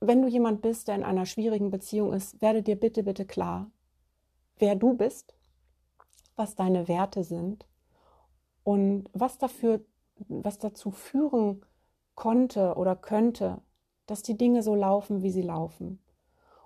wenn 0.00 0.20
du 0.20 0.28
jemand 0.28 0.60
bist, 0.60 0.88
der 0.88 0.94
in 0.94 1.04
einer 1.04 1.26
schwierigen 1.26 1.70
Beziehung 1.70 2.12
ist, 2.12 2.40
werde 2.42 2.62
dir 2.62 2.76
bitte, 2.76 3.02
bitte 3.02 3.24
klar, 3.24 3.70
wer 4.58 4.76
du 4.76 4.94
bist, 4.94 5.34
was 6.36 6.54
deine 6.54 6.88
Werte 6.88 7.24
sind 7.24 7.66
und 8.64 9.08
was 9.12 9.38
dafür, 9.38 9.80
was 10.28 10.58
dazu 10.58 10.90
führen 10.90 11.64
konnte 12.14 12.74
oder 12.74 12.96
könnte, 12.96 13.60
dass 14.06 14.22
die 14.22 14.36
Dinge 14.36 14.62
so 14.62 14.74
laufen, 14.74 15.22
wie 15.22 15.30
sie 15.30 15.42
laufen. 15.42 16.00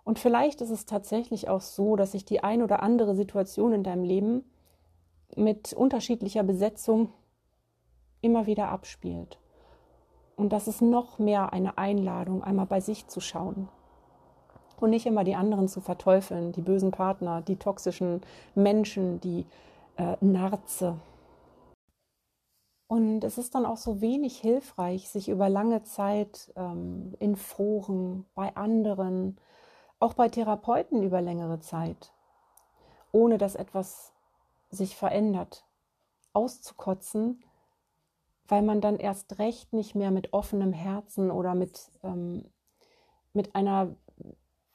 Und 0.04 0.18
vielleicht 0.18 0.60
ist 0.60 0.70
es 0.70 0.86
tatsächlich 0.86 1.48
auch 1.48 1.60
so, 1.60 1.96
dass 1.96 2.12
sich 2.12 2.24
die 2.24 2.42
ein 2.42 2.62
oder 2.62 2.82
andere 2.82 3.14
Situation 3.14 3.72
in 3.72 3.84
deinem 3.84 4.04
Leben 4.04 4.50
mit 5.36 5.72
unterschiedlicher 5.72 6.42
Besetzung 6.42 7.12
immer 8.20 8.46
wieder 8.46 8.68
abspielt. 8.68 9.38
Und 10.36 10.52
das 10.52 10.68
ist 10.68 10.80
noch 10.82 11.18
mehr 11.18 11.52
eine 11.52 11.78
Einladung, 11.78 12.42
einmal 12.42 12.66
bei 12.66 12.80
sich 12.80 13.06
zu 13.06 13.20
schauen. 13.20 13.68
Und 14.80 14.90
nicht 14.90 15.06
immer 15.06 15.24
die 15.24 15.34
anderen 15.34 15.68
zu 15.68 15.80
verteufeln, 15.80 16.52
die 16.52 16.62
bösen 16.62 16.90
Partner, 16.90 17.42
die 17.42 17.56
toxischen 17.56 18.22
Menschen, 18.54 19.20
die 19.20 19.44
äh, 19.96 20.16
Narze. 20.20 20.96
Und 22.88 23.22
es 23.22 23.38
ist 23.38 23.54
dann 23.54 23.66
auch 23.66 23.76
so 23.76 24.00
wenig 24.00 24.38
hilfreich, 24.38 25.08
sich 25.08 25.28
über 25.28 25.48
lange 25.48 25.84
Zeit 25.84 26.52
ähm, 26.56 27.14
in 27.20 27.36
Foren, 27.36 28.26
bei 28.34 28.56
anderen, 28.56 29.38
auch 30.00 30.14
bei 30.14 30.28
Therapeuten 30.28 31.02
über 31.02 31.20
längere 31.20 31.60
Zeit, 31.60 32.12
ohne 33.12 33.38
dass 33.38 33.54
etwas 33.54 34.12
sich 34.70 34.96
verändert, 34.96 35.64
auszukotzen, 36.32 37.44
weil 38.48 38.62
man 38.62 38.80
dann 38.80 38.96
erst 38.96 39.38
recht 39.38 39.72
nicht 39.72 39.94
mehr 39.94 40.10
mit 40.10 40.32
offenem 40.32 40.72
Herzen 40.72 41.30
oder 41.30 41.54
mit, 41.54 41.92
ähm, 42.02 42.44
mit 43.34 43.54
einer 43.54 43.94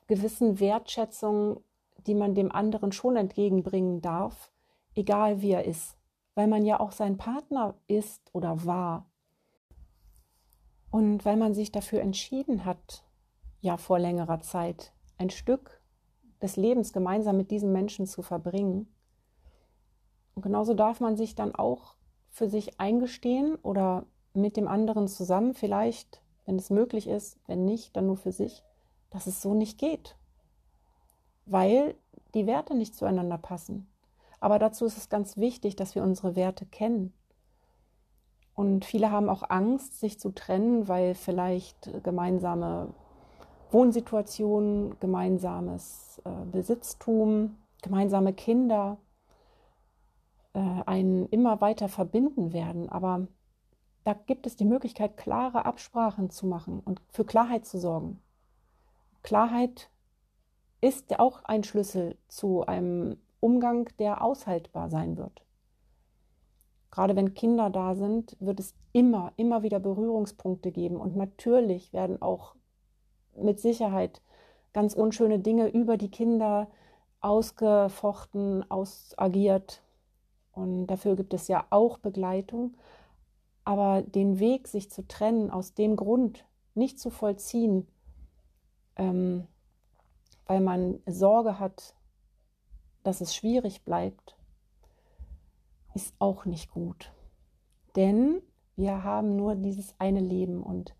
gewissen 0.08 0.60
Wertschätzung, 0.60 1.62
die 2.06 2.16
man 2.16 2.36
dem 2.36 2.52
anderen 2.52 2.92
schon 2.92 3.16
entgegenbringen 3.16 4.02
darf, 4.02 4.52
egal 4.94 5.42
wie 5.42 5.52
er 5.52 5.66
ist, 5.66 5.98
weil 6.36 6.48
man 6.48 6.66
ja 6.66 6.80
auch 6.80 6.92
sein 6.92 7.18
Partner 7.18 7.76
ist 7.88 8.30
oder 8.34 8.66
war. 8.66 9.10
Und 10.92 11.26
weil 11.26 11.38
man 11.38 11.54
sich 11.54 11.72
dafür 11.72 12.02
entschieden 12.02 12.66
hat, 12.66 13.04
ja 13.62 13.78
vor 13.78 14.00
längerer 14.00 14.42
Zeit 14.42 14.94
ein 15.18 15.30
Stück 15.30 15.82
des 16.42 16.56
Lebens 16.56 16.94
gemeinsam 16.94 17.38
mit 17.38 17.52
diesem 17.52 17.72
Menschen 17.72 18.06
zu 18.06 18.22
verbringen. 18.22 18.88
Und 20.36 20.42
genauso 20.42 20.74
darf 20.74 21.00
man 21.00 21.16
sich 21.16 21.36
dann 21.36 21.56
auch 21.56 21.96
für 22.30 22.48
sich 22.50 22.80
eingestehen 22.80 23.56
oder 23.56 24.06
mit 24.34 24.58
dem 24.58 24.68
anderen 24.68 25.08
zusammen 25.08 25.54
vielleicht, 25.54 26.22
wenn 26.46 26.58
es 26.58 26.70
möglich 26.70 27.08
ist, 27.08 27.40
wenn 27.48 27.66
nicht, 27.66 27.96
dann 27.96 28.08
nur 28.08 28.18
für 28.18 28.32
sich, 28.32 28.64
dass 29.16 29.28
es 29.28 29.42
so 29.42 29.54
nicht 29.54 29.78
geht, 29.78 30.18
weil 31.46 31.96
die 32.34 32.48
Werte 32.48 32.76
nicht 32.76 32.96
zueinander 32.96 33.38
passen. 33.38 33.88
Aber 34.42 34.60
dazu 34.60 34.86
ist 34.86 34.98
es 34.98 35.08
ganz 35.08 35.38
wichtig, 35.38 35.78
dass 35.78 35.96
wir 35.96 36.04
unsere 36.04 36.36
Werte 36.36 36.66
kennen. 36.66 37.14
Und 38.56 38.84
viele 38.84 39.12
haben 39.12 39.30
auch 39.30 39.50
Angst, 39.50 40.02
sich 40.02 40.20
zu 40.20 40.32
trennen, 40.32 40.90
weil 40.90 41.16
vielleicht 41.16 42.04
gemeinsame 42.04 42.94
Wohnsituationen, 43.72 45.00
gemeinsames 45.00 46.22
äh, 46.26 46.46
Besitztum, 46.52 47.56
gemeinsame 47.82 48.34
Kinder 48.34 48.98
äh, 50.54 50.60
einen 50.86 51.26
immer 51.28 51.62
weiter 51.62 51.88
verbinden 51.88 52.52
werden. 52.52 52.90
Aber 52.90 53.28
da 54.04 54.14
gibt 54.14 54.46
es 54.46 54.58
die 54.58 54.66
Möglichkeit, 54.66 55.16
klare 55.16 55.64
Absprachen 55.64 56.30
zu 56.32 56.48
machen 56.48 56.82
und 56.82 57.02
für 57.10 57.24
Klarheit 57.24 57.66
zu 57.66 57.80
sorgen. 57.80 58.20
Klarheit 59.26 59.90
ist 60.82 61.20
auch 61.20 61.44
ein 61.46 61.64
Schlüssel 61.64 62.16
zu 62.28 62.64
einem 62.68 63.18
Umgang, 63.40 63.90
der 63.98 64.24
aushaltbar 64.24 64.92
sein 64.92 65.18
wird. 65.18 65.44
Gerade 66.92 67.16
wenn 67.16 67.34
Kinder 67.34 67.72
da 67.72 67.96
sind, 67.96 68.38
wird 68.40 68.60
es 68.60 68.76
immer, 68.94 69.34
immer 69.36 69.64
wieder 69.64 69.80
Berührungspunkte 69.80 70.72
geben. 70.72 70.98
Und 70.98 71.16
natürlich 71.16 71.92
werden 71.92 72.22
auch 72.22 72.54
mit 73.36 73.60
Sicherheit 73.60 74.22
ganz 74.74 74.94
unschöne 74.94 75.40
Dinge 75.40 75.70
über 75.70 75.98
die 75.98 76.12
Kinder 76.12 76.68
ausgefochten, 77.20 78.70
ausagiert, 78.70 79.82
und 80.52 80.86
dafür 80.86 81.16
gibt 81.16 81.34
es 81.34 81.48
ja 81.48 81.66
auch 81.72 81.98
Begleitung. 81.98 82.76
Aber 83.64 84.04
den 84.04 84.38
Weg, 84.40 84.68
sich 84.68 84.92
zu 84.92 85.08
trennen, 85.08 85.50
aus 85.50 85.74
dem 85.74 85.96
Grund 85.96 86.46
nicht 86.76 87.00
zu 87.00 87.10
vollziehen, 87.10 87.88
ähm, 88.96 89.48
weil 90.46 90.62
man 90.62 91.00
Sorge 91.06 91.60
hat, 91.60 91.96
dass 93.04 93.22
es 93.22 93.36
schwierig 93.36 93.84
bleibt, 93.84 94.36
ist 95.94 96.14
auch 96.20 96.46
nicht 96.46 96.72
gut. 96.72 97.12
Denn 97.96 98.42
wir 98.76 99.04
haben 99.04 99.36
nur 99.36 99.56
dieses 99.56 99.96
eine 100.00 100.20
Leben 100.20 100.62
und 100.62 100.96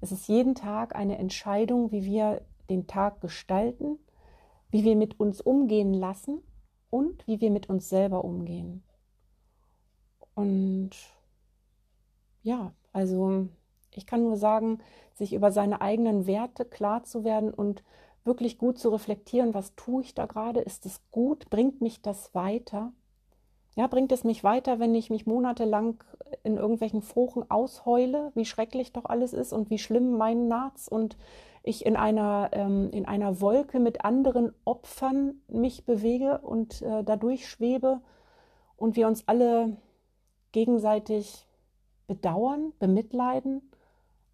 es 0.00 0.12
ist 0.12 0.28
jeden 0.28 0.54
Tag 0.54 0.94
eine 0.94 1.18
Entscheidung, 1.18 1.90
wie 1.90 2.04
wir 2.04 2.42
den 2.68 2.86
Tag 2.86 3.20
gestalten, 3.20 3.98
wie 4.70 4.84
wir 4.84 4.96
mit 4.96 5.18
uns 5.18 5.40
umgehen 5.40 5.94
lassen 5.94 6.42
und 6.90 7.26
wie 7.26 7.40
wir 7.40 7.50
mit 7.50 7.68
uns 7.70 7.88
selber 7.88 8.24
umgehen. 8.24 8.82
Und 10.34 10.90
ja, 12.42 12.74
also 12.92 13.48
ich 13.96 14.06
kann 14.06 14.22
nur 14.22 14.36
sagen, 14.36 14.78
sich 15.14 15.32
über 15.32 15.52
seine 15.52 15.80
eigenen 15.80 16.26
Werte 16.26 16.64
klar 16.64 17.04
zu 17.04 17.24
werden 17.24 17.52
und 17.52 17.82
wirklich 18.24 18.58
gut 18.58 18.78
zu 18.78 18.88
reflektieren, 18.88 19.54
was 19.54 19.74
tue 19.76 20.02
ich 20.02 20.14
da 20.14 20.26
gerade? 20.26 20.60
Ist 20.60 20.86
es 20.86 21.00
gut? 21.10 21.50
Bringt 21.50 21.80
mich 21.80 22.02
das 22.02 22.34
weiter? 22.34 22.92
Ja, 23.76 23.86
bringt 23.86 24.12
es 24.12 24.24
mich 24.24 24.44
weiter, 24.44 24.78
wenn 24.78 24.94
ich 24.94 25.10
mich 25.10 25.26
monatelang 25.26 26.02
in 26.42 26.56
irgendwelchen 26.56 27.02
Foren 27.02 27.50
ausheule, 27.50 28.30
wie 28.34 28.44
schrecklich 28.44 28.92
doch 28.92 29.04
alles 29.04 29.32
ist 29.32 29.52
und 29.52 29.68
wie 29.70 29.78
schlimm 29.78 30.16
mein 30.16 30.48
Narz 30.48 30.88
und 30.88 31.16
ich 31.64 31.84
in 31.84 31.96
einer, 31.96 32.50
ähm, 32.52 32.90
in 32.92 33.06
einer 33.06 33.40
Wolke 33.40 33.80
mit 33.80 34.04
anderen 34.04 34.52
Opfern 34.64 35.40
mich 35.48 35.84
bewege 35.84 36.38
und 36.38 36.82
äh, 36.82 37.02
dadurch 37.02 37.48
schwebe 37.48 38.00
und 38.76 38.96
wir 38.96 39.08
uns 39.08 39.26
alle 39.26 39.76
gegenseitig 40.52 41.46
bedauern, 42.06 42.72
bemitleiden, 42.78 43.62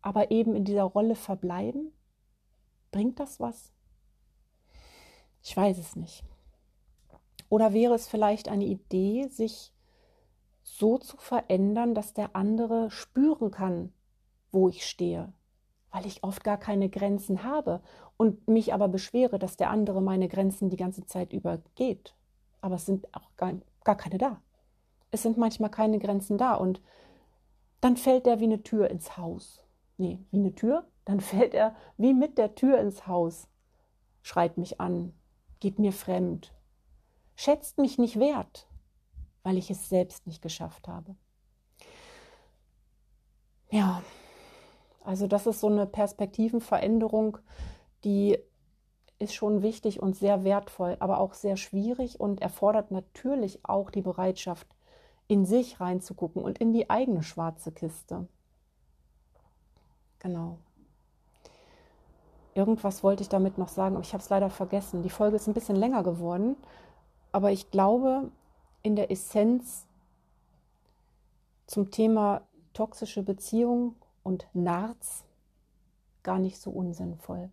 aber 0.02 0.30
eben 0.30 0.54
in 0.54 0.64
dieser 0.64 0.84
Rolle 0.84 1.14
verbleiben? 1.14 1.92
Bringt 2.90 3.20
das 3.20 3.40
was? 3.40 3.72
Ich 5.42 5.56
weiß 5.56 5.78
es 5.78 5.96
nicht. 5.96 6.24
Oder 7.48 7.72
wäre 7.72 7.94
es 7.94 8.08
vielleicht 8.08 8.48
eine 8.48 8.64
Idee, 8.64 9.28
sich 9.28 9.72
so 10.62 10.98
zu 10.98 11.16
verändern, 11.16 11.94
dass 11.94 12.14
der 12.14 12.36
andere 12.36 12.90
spüren 12.90 13.50
kann, 13.50 13.92
wo 14.52 14.68
ich 14.68 14.86
stehe, 14.86 15.32
weil 15.90 16.06
ich 16.06 16.22
oft 16.22 16.44
gar 16.44 16.58
keine 16.58 16.88
Grenzen 16.88 17.42
habe 17.42 17.80
und 18.16 18.46
mich 18.46 18.72
aber 18.72 18.88
beschwere, 18.88 19.38
dass 19.38 19.56
der 19.56 19.70
andere 19.70 20.00
meine 20.00 20.28
Grenzen 20.28 20.70
die 20.70 20.76
ganze 20.76 21.06
Zeit 21.06 21.32
übergeht. 21.32 22.14
Aber 22.60 22.76
es 22.76 22.86
sind 22.86 23.12
auch 23.14 23.34
gar, 23.36 23.54
gar 23.82 23.96
keine 23.96 24.18
da 24.18 24.40
es 25.10 25.22
sind 25.22 25.36
manchmal 25.36 25.70
keine 25.70 25.98
Grenzen 25.98 26.38
da 26.38 26.54
und 26.54 26.80
dann 27.80 27.96
fällt 27.96 28.26
er 28.26 28.40
wie 28.40 28.44
eine 28.44 28.62
Tür 28.62 28.90
ins 28.90 29.16
Haus. 29.16 29.64
Nee, 30.00 30.18
wie 30.30 30.38
eine 30.38 30.54
Tür? 30.54 30.88
Dann 31.04 31.20
fällt 31.20 31.52
er 31.52 31.76
wie 31.98 32.14
mit 32.14 32.38
der 32.38 32.54
Tür 32.54 32.78
ins 32.78 33.06
Haus, 33.06 33.48
schreit 34.22 34.56
mich 34.56 34.80
an, 34.80 35.12
geht 35.60 35.78
mir 35.78 35.92
fremd, 35.92 36.54
schätzt 37.36 37.76
mich 37.76 37.98
nicht 37.98 38.18
wert, 38.18 38.66
weil 39.42 39.58
ich 39.58 39.70
es 39.70 39.90
selbst 39.90 40.26
nicht 40.26 40.40
geschafft 40.40 40.88
habe. 40.88 41.16
Ja, 43.70 44.02
also 45.04 45.26
das 45.26 45.46
ist 45.46 45.60
so 45.60 45.66
eine 45.66 45.86
Perspektivenveränderung, 45.86 47.36
die 48.02 48.38
ist 49.18 49.34
schon 49.34 49.60
wichtig 49.60 50.00
und 50.00 50.16
sehr 50.16 50.44
wertvoll, 50.44 50.96
aber 51.00 51.18
auch 51.18 51.34
sehr 51.34 51.58
schwierig 51.58 52.18
und 52.18 52.40
erfordert 52.40 52.90
natürlich 52.90 53.66
auch 53.66 53.90
die 53.90 54.00
Bereitschaft, 54.00 54.66
in 55.28 55.44
sich 55.44 55.78
reinzugucken 55.78 56.42
und 56.42 56.56
in 56.56 56.72
die 56.72 56.88
eigene 56.88 57.22
schwarze 57.22 57.70
Kiste. 57.70 58.28
Genau. 60.20 60.58
Irgendwas 62.54 63.02
wollte 63.02 63.22
ich 63.22 63.28
damit 63.28 63.58
noch 63.58 63.68
sagen, 63.68 63.96
aber 63.96 64.04
ich 64.04 64.12
habe 64.12 64.22
es 64.22 64.28
leider 64.28 64.50
vergessen. 64.50 65.02
Die 65.02 65.10
Folge 65.10 65.36
ist 65.36 65.48
ein 65.48 65.54
bisschen 65.54 65.76
länger 65.76 66.02
geworden, 66.02 66.56
aber 67.32 67.50
ich 67.50 67.70
glaube, 67.70 68.30
in 68.82 68.96
der 68.96 69.10
Essenz 69.10 69.86
zum 71.66 71.90
Thema 71.90 72.42
toxische 72.72 73.22
Beziehung 73.22 73.96
und 74.22 74.48
Narz 74.52 75.24
gar 76.22 76.38
nicht 76.38 76.60
so 76.60 76.70
unsinnvoll. 76.70 77.50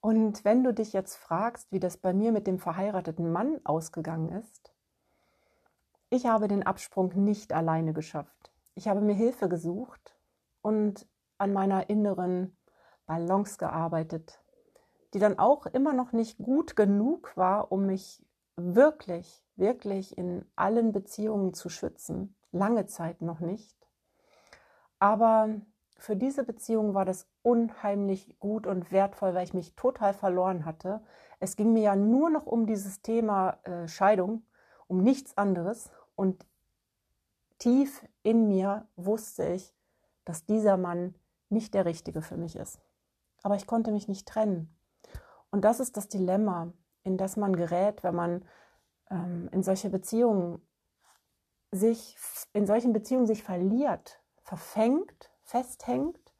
Und 0.00 0.44
wenn 0.44 0.62
du 0.62 0.72
dich 0.72 0.92
jetzt 0.92 1.16
fragst, 1.16 1.72
wie 1.72 1.80
das 1.80 1.96
bei 1.96 2.12
mir 2.12 2.30
mit 2.30 2.46
dem 2.46 2.58
verheirateten 2.58 3.32
Mann 3.32 3.60
ausgegangen 3.64 4.30
ist, 4.30 4.72
ich 6.10 6.26
habe 6.26 6.46
den 6.46 6.62
Absprung 6.62 7.12
nicht 7.24 7.52
alleine 7.52 7.92
geschafft. 7.92 8.52
Ich 8.74 8.86
habe 8.86 9.00
mir 9.00 9.14
Hilfe 9.14 9.48
gesucht 9.48 10.13
und 10.64 11.06
an 11.36 11.52
meiner 11.52 11.90
inneren 11.90 12.56
Balance 13.06 13.58
gearbeitet, 13.58 14.40
die 15.12 15.18
dann 15.18 15.38
auch 15.38 15.66
immer 15.66 15.92
noch 15.92 16.12
nicht 16.12 16.38
gut 16.38 16.74
genug 16.74 17.36
war, 17.36 17.70
um 17.70 17.86
mich 17.86 18.24
wirklich, 18.56 19.44
wirklich 19.56 20.16
in 20.16 20.46
allen 20.56 20.92
Beziehungen 20.92 21.52
zu 21.52 21.68
schützen. 21.68 22.34
Lange 22.50 22.86
Zeit 22.86 23.20
noch 23.20 23.40
nicht. 23.40 23.76
Aber 24.98 25.50
für 25.98 26.16
diese 26.16 26.44
Beziehung 26.44 26.94
war 26.94 27.04
das 27.04 27.28
unheimlich 27.42 28.38
gut 28.38 28.66
und 28.66 28.90
wertvoll, 28.90 29.34
weil 29.34 29.44
ich 29.44 29.54
mich 29.54 29.76
total 29.76 30.14
verloren 30.14 30.64
hatte. 30.64 31.02
Es 31.40 31.56
ging 31.56 31.74
mir 31.74 31.82
ja 31.82 31.96
nur 31.96 32.30
noch 32.30 32.46
um 32.46 32.66
dieses 32.66 33.02
Thema 33.02 33.58
äh, 33.64 33.86
Scheidung, 33.86 34.46
um 34.86 35.02
nichts 35.02 35.36
anderes. 35.36 35.90
Und 36.14 36.46
tief 37.58 38.06
in 38.22 38.48
mir 38.48 38.88
wusste 38.96 39.48
ich, 39.48 39.74
dass 40.24 40.46
dieser 40.46 40.76
Mann 40.76 41.14
nicht 41.48 41.74
der 41.74 41.84
richtige 41.84 42.22
für 42.22 42.36
mich 42.36 42.56
ist. 42.56 42.80
Aber 43.42 43.56
ich 43.56 43.66
konnte 43.66 43.92
mich 43.92 44.08
nicht 44.08 44.26
trennen. 44.26 44.74
Und 45.50 45.64
das 45.64 45.80
ist 45.80 45.96
das 45.96 46.08
Dilemma, 46.08 46.72
in 47.02 47.16
das 47.16 47.36
man 47.36 47.54
gerät, 47.54 48.02
wenn 48.02 48.14
man 48.14 48.44
ähm, 49.10 49.48
in 49.52 49.62
solche 49.62 49.90
Beziehungen 49.90 50.60
sich, 51.70 52.16
in 52.52 52.66
solchen 52.66 52.92
Beziehungen 52.92 53.26
sich 53.26 53.42
verliert, 53.42 54.20
verfängt, 54.42 55.30
festhängt 55.42 56.34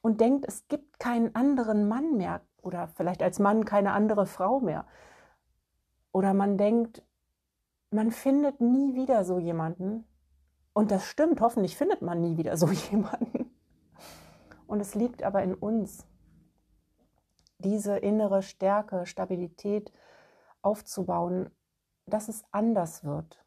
und 0.00 0.20
denkt, 0.20 0.46
es 0.48 0.66
gibt 0.68 0.98
keinen 0.98 1.34
anderen 1.34 1.88
Mann 1.88 2.16
mehr 2.16 2.40
oder 2.62 2.88
vielleicht 2.88 3.22
als 3.22 3.38
Mann 3.38 3.64
keine 3.64 3.92
andere 3.92 4.26
Frau 4.26 4.60
mehr. 4.60 4.86
Oder 6.12 6.34
man 6.34 6.58
denkt, 6.58 7.02
man 7.90 8.10
findet 8.10 8.60
nie 8.60 8.94
wieder 8.94 9.24
so 9.24 9.38
jemanden. 9.38 10.06
Und 10.72 10.90
das 10.90 11.06
stimmt, 11.06 11.40
hoffentlich 11.40 11.76
findet 11.76 12.02
man 12.02 12.20
nie 12.20 12.36
wieder 12.36 12.56
so 12.56 12.68
jemanden. 12.90 13.54
Und 14.66 14.80
es 14.80 14.94
liegt 14.94 15.22
aber 15.22 15.42
in 15.42 15.54
uns, 15.54 16.06
diese 17.58 17.98
innere 17.98 18.42
Stärke, 18.42 19.04
Stabilität 19.04 19.92
aufzubauen, 20.62 21.50
dass 22.06 22.28
es 22.28 22.44
anders 22.52 23.04
wird. 23.04 23.44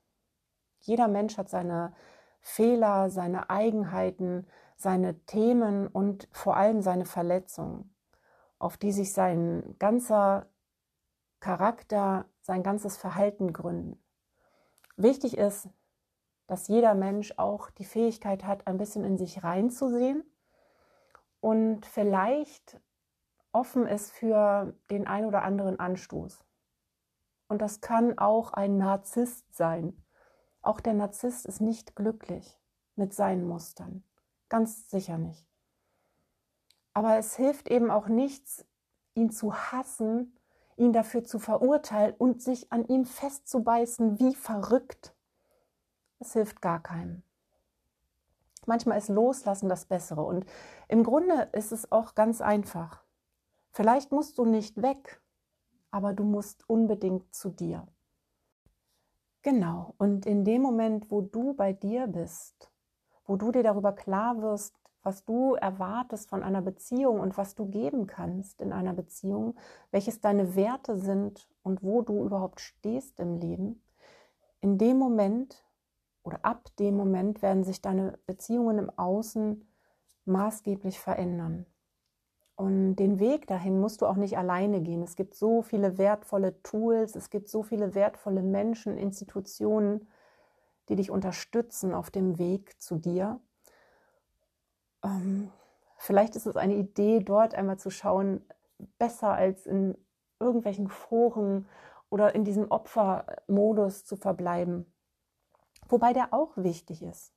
Jeder 0.80 1.08
Mensch 1.08 1.38
hat 1.38 1.50
seine 1.50 1.94
Fehler, 2.42 3.10
seine 3.10 3.50
Eigenheiten, 3.50 4.46
seine 4.76 5.18
Themen 5.26 5.88
und 5.88 6.28
vor 6.32 6.58
allem 6.58 6.82
seine 6.82 7.06
Verletzungen, 7.06 7.96
auf 8.60 8.78
die 8.78 8.92
sich 8.92 9.14
sein 9.14 9.76
ganzer 9.80 10.48
Charakter, 11.40 12.26
sein 12.42 12.64
ganzes 12.64 12.98
Verhalten 12.98 13.54
gründen. 13.54 13.98
Wichtig 14.98 15.38
ist, 15.38 15.70
dass 16.48 16.68
jeder 16.68 16.94
Mensch 16.94 17.34
auch 17.38 17.70
die 17.70 17.86
Fähigkeit 17.86 18.44
hat, 18.46 18.68
ein 18.68 18.78
bisschen 18.78 19.04
in 19.04 19.18
sich 19.18 19.44
reinzusehen 19.44 20.24
und 21.40 21.86
vielleicht 21.86 22.80
offen 23.52 23.88
ist 23.88 24.12
für 24.12 24.76
den 24.90 25.08
ein 25.08 25.26
oder 25.26 25.44
anderen 25.44 25.80
Anstoß. 25.80 26.44
Und 27.48 27.62
das 27.62 27.82
kann 27.82 28.18
auch 28.18 28.54
ein 28.54 28.78
Narzisst 28.78 29.54
sein. 29.56 30.04
Auch 30.62 30.80
der 30.80 30.94
Narzisst 30.94 31.46
ist 31.46 31.62
nicht 31.62 31.96
glücklich 31.96 32.60
mit 32.96 33.14
seinen 33.14 33.48
Mustern. 33.48 34.04
Ganz 34.50 34.90
sicher 34.90 35.18
nicht. 35.18 35.48
Aber 36.94 37.18
es 37.18 37.36
hilft 37.36 37.70
eben 37.70 37.92
auch 37.92 38.08
nichts, 38.08 38.66
ihn 39.16 39.30
zu 39.30 39.54
hassen, 39.54 40.38
ihn 40.78 40.94
dafür 40.94 41.24
zu 41.24 41.40
verurteilen 41.40 42.16
und 42.18 42.42
sich 42.42 42.72
an 42.72 42.86
ihm 42.88 43.06
festzubeißen 43.06 44.20
wie 44.20 44.36
verrückt. 44.36 45.13
Es 46.24 46.32
hilft 46.32 46.62
gar 46.62 46.82
keinem. 46.82 47.22
Manchmal 48.66 48.98
ist 48.98 49.10
Loslassen 49.10 49.68
das 49.68 49.84
Bessere. 49.84 50.24
Und 50.24 50.46
im 50.88 51.04
Grunde 51.04 51.50
ist 51.52 51.74
es 51.74 51.92
auch 51.92 52.16
ganz 52.16 52.40
einfach. 52.40 53.04
Vielleicht 53.72 54.14
musst 54.14 54.38
du 54.38 54.46
nicht 54.46 54.82
weg, 54.82 55.22
aber 55.92 56.14
du 56.14 56.24
musst 56.24 56.64
unbedingt 56.70 57.36
zu 57.36 57.50
dir. 57.50 57.86
Genau. 59.42 59.96
Und 59.98 60.26
in 60.26 60.46
dem 60.46 60.62
Moment, 60.62 61.12
wo 61.12 61.20
du 61.20 61.56
bei 61.56 61.74
dir 61.74 62.08
bist, 62.08 62.72
wo 63.26 63.36
du 63.36 63.52
dir 63.52 63.64
darüber 63.64 63.92
klar 63.92 64.42
wirst, 64.42 64.80
was 65.02 65.26
du 65.26 65.56
erwartest 65.56 66.30
von 66.30 66.42
einer 66.42 66.62
Beziehung 66.62 67.20
und 67.20 67.38
was 67.38 67.54
du 67.54 67.66
geben 67.66 68.08
kannst 68.08 68.62
in 68.62 68.72
einer 68.72 68.94
Beziehung, 68.94 69.56
welches 69.92 70.22
deine 70.22 70.56
Werte 70.56 70.98
sind 70.98 71.50
und 71.64 71.84
wo 71.84 72.02
du 72.02 72.24
überhaupt 72.24 72.62
stehst 72.62 73.20
im 73.20 73.36
Leben, 73.36 73.84
in 74.62 74.78
dem 74.78 74.98
Moment 74.98 75.63
oder 76.24 76.40
ab 76.44 76.70
dem 76.80 76.96
Moment 76.96 77.42
werden 77.42 77.64
sich 77.64 77.82
deine 77.82 78.18
Beziehungen 78.26 78.80
im 78.80 78.90
Außen 78.90 79.66
maßgeblich 80.26 81.00
verändern. 81.00 81.66
Und 82.56 82.96
den 82.96 83.20
Weg 83.20 83.48
dahin 83.48 83.80
musst 83.80 84.02
du 84.02 84.06
auch 84.06 84.16
nicht 84.16 84.38
alleine 84.38 84.82
gehen. 84.82 85.02
Es 85.02 85.16
gibt 85.16 85.36
so 85.36 85.62
viele 85.62 85.98
wertvolle 85.98 86.62
Tools, 86.62 87.16
es 87.16 87.30
gibt 87.30 87.50
so 87.50 87.64
viele 87.64 87.96
wertvolle 87.96 88.44
Menschen, 88.44 88.98
Institutionen, 88.98 90.08
die 90.90 90.96
dich 90.96 91.10
unterstützen 91.10 91.94
auf 91.94 92.12
dem 92.12 92.38
Weg 92.38 92.80
zu 92.82 92.98
dir. 92.98 93.40
Ähm, 95.04 95.52
vielleicht 95.98 96.36
ist 96.36 96.46
es 96.46 96.56
eine 96.56 96.76
Idee, 96.76 97.20
dort 97.22 97.56
einmal 97.56 97.80
zu 97.80 97.90
schauen, 97.90 98.46
besser 99.00 99.30
als 99.30 99.66
in 99.66 99.98
irgendwelchen 100.40 100.90
Foren 100.90 101.68
oder 102.10 102.36
in 102.36 102.44
diesem 102.44 102.70
Opfermodus 102.70 104.06
zu 104.06 104.16
verbleiben. 104.16 104.93
Wobei 105.94 106.12
der 106.12 106.34
auch 106.34 106.50
wichtig 106.56 107.04
ist. 107.04 107.32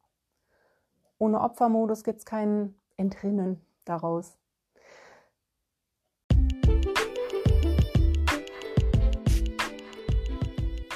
Ohne 1.18 1.42
Opfermodus 1.42 2.04
gibt 2.04 2.20
es 2.20 2.24
kein 2.24 2.74
Entrinnen 2.96 3.60
daraus. 3.84 4.38